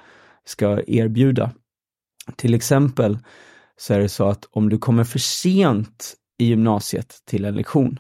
[0.45, 1.51] ska erbjuda.
[2.37, 3.19] Till exempel
[3.77, 7.99] så är det så att om du kommer för sent i gymnasiet till en lektion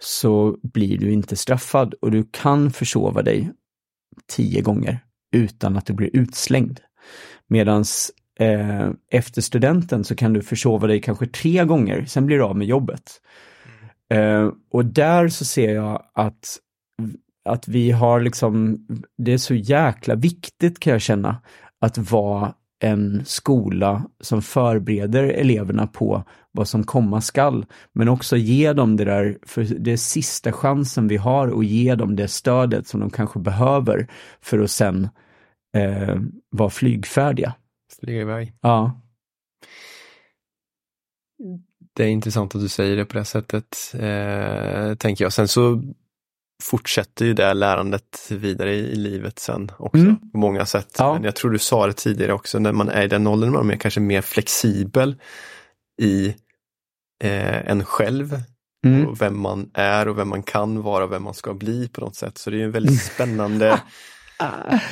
[0.00, 3.52] så blir du inte straffad och du kan försova dig
[4.26, 5.00] tio gånger
[5.32, 6.80] utan att du blir utslängd.
[7.48, 12.44] Medans eh, efter studenten så kan du försova dig kanske tre gånger, sen blir du
[12.44, 13.20] av med jobbet.
[14.10, 16.58] Eh, och där så ser jag att,
[17.44, 18.78] att vi har liksom,
[19.18, 21.36] det är så jäkla viktigt kan jag känna,
[21.80, 28.72] att vara en skola som förbereder eleverna på vad som komma skall, men också ge
[28.72, 32.86] dem det där, för det är sista chansen vi har att ge dem det stödet
[32.86, 34.06] som de kanske behöver
[34.40, 35.08] för att sen
[35.76, 36.16] eh,
[36.50, 37.54] vara flygfärdiga.
[38.00, 38.52] Flyga iväg.
[38.60, 39.00] Ja.
[41.94, 45.32] Det är intressant att du säger det på det sättet, eh, tänker jag.
[45.32, 45.82] Sen så
[46.62, 50.30] fortsätter ju det lärandet vidare i, i livet sen också mm.
[50.32, 50.96] på många sätt.
[50.98, 51.14] Ja.
[51.14, 53.70] Men jag tror du sa det tidigare också, när man är i den åldern man
[53.70, 55.16] är kanske mer flexibel
[56.02, 56.28] i
[57.24, 58.42] eh, en själv
[58.86, 59.06] mm.
[59.06, 62.00] och vem man är och vem man kan vara och vem man ska bli på
[62.00, 62.38] något sätt.
[62.38, 63.80] Så det är en väldigt spännande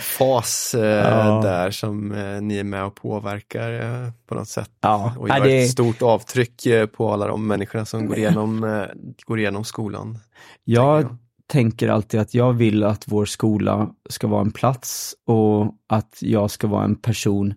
[0.01, 1.40] fas eh, ja.
[1.42, 4.70] där som eh, ni är med och påverkar eh, på något sätt.
[4.80, 5.14] Ja.
[5.18, 5.62] Och gör det...
[5.62, 8.84] ett stort avtryck eh, på alla de människorna som går igenom, eh,
[9.26, 10.18] går igenom skolan.
[10.64, 11.16] Jag
[11.47, 16.51] tänker alltid att jag vill att vår skola ska vara en plats och att jag
[16.51, 17.55] ska vara en person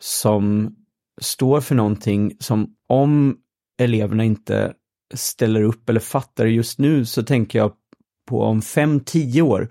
[0.00, 0.74] som
[1.20, 3.36] står för någonting som om
[3.78, 4.72] eleverna inte
[5.14, 7.72] ställer upp eller fattar just nu så tänker jag
[8.28, 9.68] på om fem tio år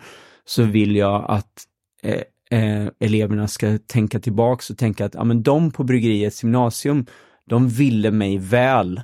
[0.48, 1.64] så vill jag att
[2.04, 2.22] eh,
[2.60, 7.06] eh, eleverna ska tänka tillbaks och tänka att ja, men de på Bryggeriets gymnasium,
[7.50, 9.02] de ville mig väl.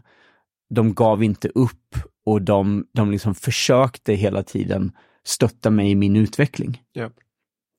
[0.70, 4.92] De gav inte upp och de, de liksom försökte hela tiden
[5.26, 6.82] stötta mig i min utveckling.
[6.94, 7.10] Ja.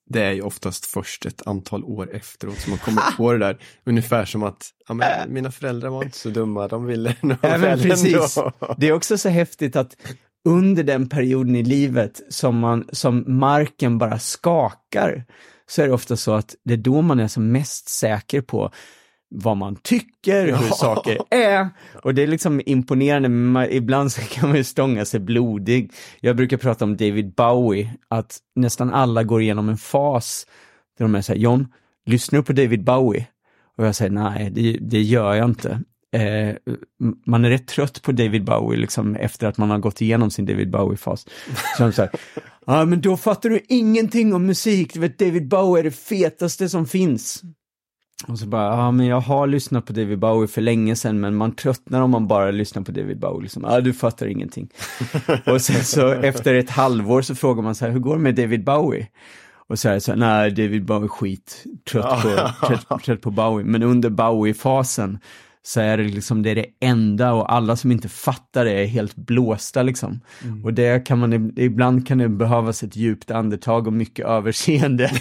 [0.07, 3.59] Det är ju oftast först ett antal år efteråt som man kommer på det där.
[3.85, 5.27] Ungefär som att ja, men, äh.
[5.27, 8.37] mina föräldrar var inte så dumma, de ville nog ja, väl precis.
[8.37, 8.53] Ändå.
[8.79, 9.97] Det är också så häftigt att
[10.45, 15.25] under den perioden i livet som, man, som marken bara skakar,
[15.67, 18.71] så är det ofta så att det är då man är som mest säker på
[19.35, 21.69] vad man tycker, hur saker är.
[22.03, 25.93] Och det är liksom imponerande, men ibland så kan man ju stånga sig blodig.
[26.21, 30.47] Jag brukar prata om David Bowie, att nästan alla går igenom en fas
[30.99, 31.67] där de är såhär, John,
[32.07, 33.27] lyssnar du på David Bowie?
[33.77, 35.81] Och jag säger, nej, det, det gör jag inte.
[36.15, 36.55] Eh,
[37.27, 40.47] man är rätt trött på David Bowie liksom efter att man har gått igenom sin
[40.47, 41.27] David Bowie-fas.
[41.79, 42.11] Så så här,
[42.67, 46.69] ja men då fattar du ingenting om musik, du vet David Bowie är det fetaste
[46.69, 47.43] som finns.
[48.29, 51.35] Och så bara, ja men jag har lyssnat på David Bowie för länge sedan men
[51.35, 53.43] man tröttnar om man bara lyssnar på David Bowie.
[53.43, 53.65] Liksom.
[53.69, 54.69] Ja, du fattar ingenting.
[55.47, 58.35] och sen så efter ett halvår så frågar man så här, hur går det med
[58.35, 59.09] David Bowie?
[59.69, 62.29] Och så är det så här, nej David Bowie skit, trött på,
[62.67, 63.67] trött, trött på Bowie.
[63.67, 65.19] Men under Bowie-fasen
[65.67, 68.87] så är det liksom det, är det enda och alla som inte fattar det är
[68.87, 70.21] helt blåsta liksom.
[70.43, 70.65] Mm.
[70.65, 75.11] Och det kan man, ibland kan det behövas ett djupt andetag och mycket överseende.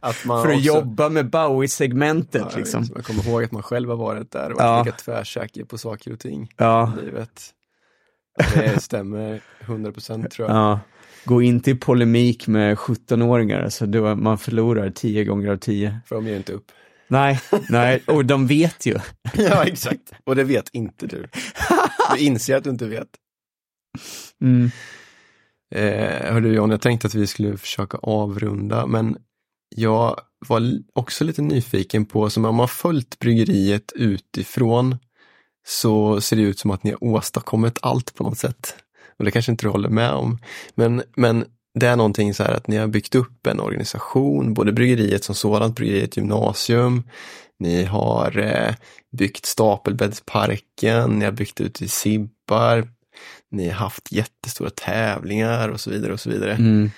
[0.00, 0.66] att man för att också...
[0.66, 2.46] jobba med Bowie-segmentet.
[2.50, 2.86] Ja, liksom.
[2.94, 4.82] Jag kommer ihåg att man själv har varit där och varit ja.
[4.84, 6.92] lika tvärsäker på saker och ting ja.
[6.98, 7.50] i livet.
[8.54, 10.56] Det stämmer 100% tror jag.
[10.56, 10.80] Ja.
[11.24, 16.00] Gå inte i polemik med 17-åringar, alltså då man förlorar 10 gånger av 10.
[16.06, 16.72] För de ger inte upp.
[17.10, 18.98] Nej, nej, och de vet ju.
[19.34, 20.12] ja, exakt.
[20.24, 21.26] Och det vet inte du.
[22.14, 23.08] Du inser att du inte vet.
[24.42, 24.70] Mm.
[25.74, 29.16] Eh, hörde John, jag tänkte att vi skulle försöka avrunda, men
[29.76, 34.98] jag var också lite nyfiken på, som om man följt bryggeriet utifrån
[35.66, 38.76] så ser det ut som att ni har åstadkommit allt på något sätt.
[39.18, 40.38] Och det kanske inte du håller med om.
[40.74, 41.44] Men, men
[41.74, 45.34] det är någonting så här att ni har byggt upp en organisation, både bryggeriet som
[45.34, 47.02] sådant, bryggeriet gymnasium,
[47.58, 48.74] ni har eh,
[49.12, 52.88] byggt Stapelbäddsparken, ni har byggt ut i Sibbar,
[53.50, 56.52] ni har haft jättestora tävlingar och så vidare och så vidare.
[56.52, 56.90] Mm.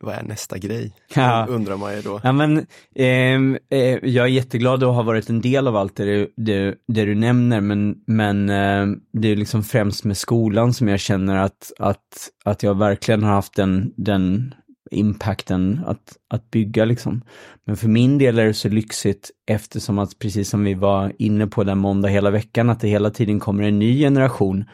[0.00, 0.92] Vad är nästa grej?
[1.14, 1.46] Ja.
[1.48, 2.20] Undrar man ju då.
[2.24, 6.04] Ja, men, ehm, eh, jag är jätteglad att ha varit en del av allt det
[6.04, 10.88] du, det, det du nämner, men, men eh, det är liksom främst med skolan som
[10.88, 14.54] jag känner att, att, att jag verkligen har haft den, den
[14.90, 17.22] impacten att, att bygga liksom.
[17.64, 21.46] Men för min del är det så lyxigt eftersom att, precis som vi var inne
[21.46, 24.64] på den måndag hela veckan, att det hela tiden kommer en ny generation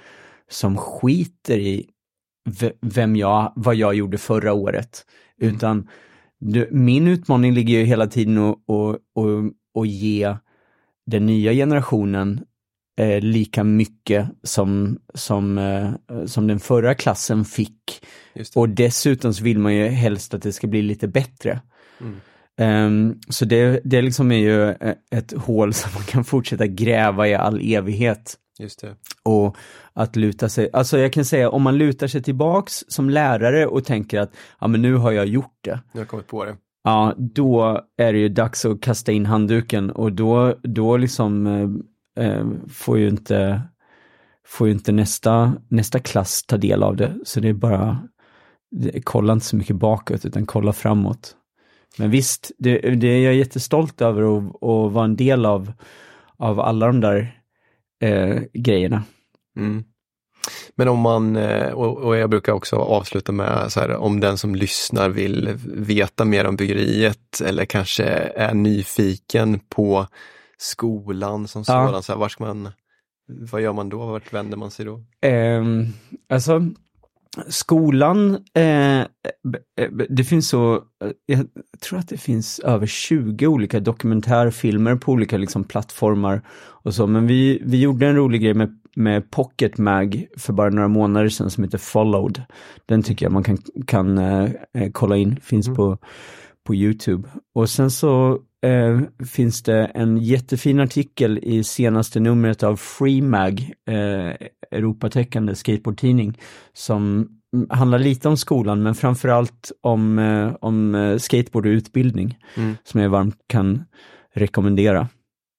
[0.50, 1.86] som skiter i
[2.80, 5.06] vem jag, vad jag gjorde förra året.
[5.38, 5.88] Utan
[6.38, 10.36] du, min utmaning ligger ju hela tiden att och, och, och ge
[11.06, 12.40] den nya generationen
[13.00, 18.04] eh, lika mycket som, som, eh, som den förra klassen fick.
[18.54, 21.60] Och dessutom så vill man ju helst att det ska bli lite bättre.
[22.00, 22.16] Mm.
[22.58, 27.28] Ehm, så det, det liksom är ju eh, ett hål som man kan fortsätta gräva
[27.28, 28.36] i all evighet.
[28.58, 28.96] Just det.
[29.22, 29.56] Och
[29.92, 33.84] att luta sig, alltså jag kan säga om man lutar sig tillbaks som lärare och
[33.84, 35.74] tänker att ja men nu har jag gjort det.
[35.74, 36.56] Nu har jag kommit på det.
[36.84, 41.46] Ja, då är det ju dags att kasta in handduken och då, då liksom
[42.16, 43.62] eh, eh, får ju inte,
[44.46, 47.14] får ju inte nästa, nästa klass ta del av det.
[47.24, 48.08] Så det är bara,
[48.70, 51.36] det, kolla inte så mycket bakåt utan kolla framåt.
[51.98, 55.72] Men visst, det, det är jag jättestolt över att, att vara en del av,
[56.36, 57.40] av alla de där
[58.02, 59.02] eh, grejerna.
[59.56, 59.84] Mm.
[60.74, 64.54] Men om man, eh, och, jag brukar också avsluta med så här, om den som
[64.54, 68.04] lyssnar vill veta mer om byggeriet eller kanske
[68.36, 70.06] är nyfiken på
[70.58, 71.86] skolan som Ja.
[71.86, 72.68] sådan, så här, var ska man,
[73.28, 74.06] vad gör man då?
[74.06, 75.00] Vart vänder man sig då?
[75.28, 75.64] Eh,
[76.28, 76.62] alltså,
[77.48, 79.04] skolan, eh,
[79.48, 79.58] b-
[79.92, 81.46] b- det finns så, eh, jag
[81.80, 87.26] tror att det finns över 20 olika dokumentärfilmer på olika liksom, plattformar och så, men
[87.26, 91.50] vi, vi gjorde en rolig grej med, med Pocket Mag för bara några månader sedan
[91.50, 92.42] som heter Followed.
[92.86, 95.76] Den tycker jag man kan, kan eh, eh, kolla in, finns Mm.
[95.76, 95.98] på,
[96.66, 97.28] på Youtube.
[97.54, 103.72] Och sen så eh, finns det en jättefin artikel i senaste numret av Free Mag,
[103.88, 104.34] eh,
[104.70, 106.38] Europatäckande skateboardtidning,
[106.72, 107.28] som
[107.70, 112.76] handlar lite om skolan men framförallt om, eh, om eh, skateboard och utbildning Mm.
[112.84, 113.84] som jag varmt kan
[114.34, 115.08] rekommendera.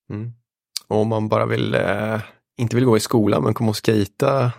[0.10, 0.32] Mm.
[0.88, 2.22] Och om man bara vill, eh,
[2.58, 4.52] inte vill gå i skolan men komma och skejta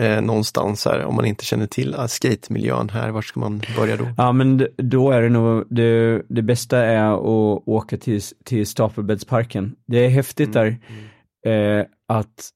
[0.00, 3.96] eh, någonstans här, om man inte känner till ah, skatemiljön här, var ska man börja
[3.96, 4.08] då?
[4.16, 9.76] Ja men då är det nog, det, det bästa är att åka till, till Stapelbäddsparken.
[9.86, 10.78] Det är häftigt där
[11.46, 12.50] eh, att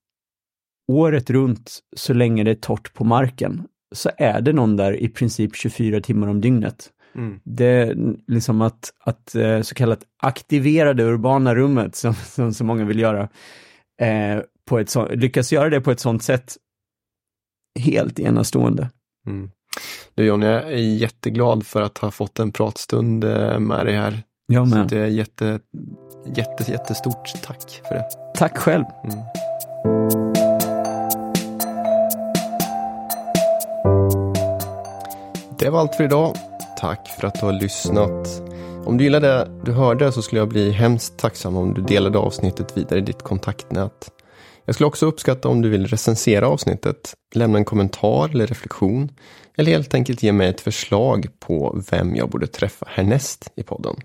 [0.92, 3.62] året runt, så länge det är torrt på marken,
[3.94, 6.90] så är det någon där i princip 24 timmar om dygnet.
[7.14, 7.40] Mm.
[7.44, 12.64] Det är liksom att, att eh, så kallat aktivera det urbana rummet som, som så
[12.64, 13.28] många vill göra,
[14.00, 16.56] eh, på ett så, lyckas göra det på ett sånt sätt
[17.76, 18.90] helt enastående.
[19.26, 19.50] Mm.
[20.14, 24.22] Du John, jag är jätteglad för att ha fått en pratstund eh, med dig här.
[24.46, 24.88] Jag Så med.
[24.88, 25.60] det är jätte,
[26.36, 28.04] jätte, jättestort tack för det.
[28.34, 28.84] Tack själv.
[29.04, 29.18] Mm.
[35.58, 36.36] Det var allt för idag.
[36.78, 38.42] Tack för att du har lyssnat.
[38.86, 42.18] Om du gillade det du hörde så skulle jag bli hemskt tacksam om du delade
[42.18, 44.10] avsnittet vidare i ditt kontaktnät.
[44.66, 49.10] Jag skulle också uppskatta om du vill recensera avsnittet, lämna en kommentar eller reflektion
[49.56, 53.96] eller helt enkelt ge mig ett förslag på vem jag borde träffa härnäst i podden.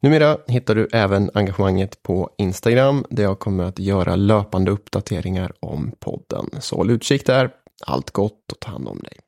[0.00, 5.92] Numera hittar du även engagemanget på Instagram där jag kommer att göra löpande uppdateringar om
[5.98, 6.50] podden.
[6.60, 7.50] Så håll utkik där.
[7.86, 9.25] Allt gott och ta hand om dig.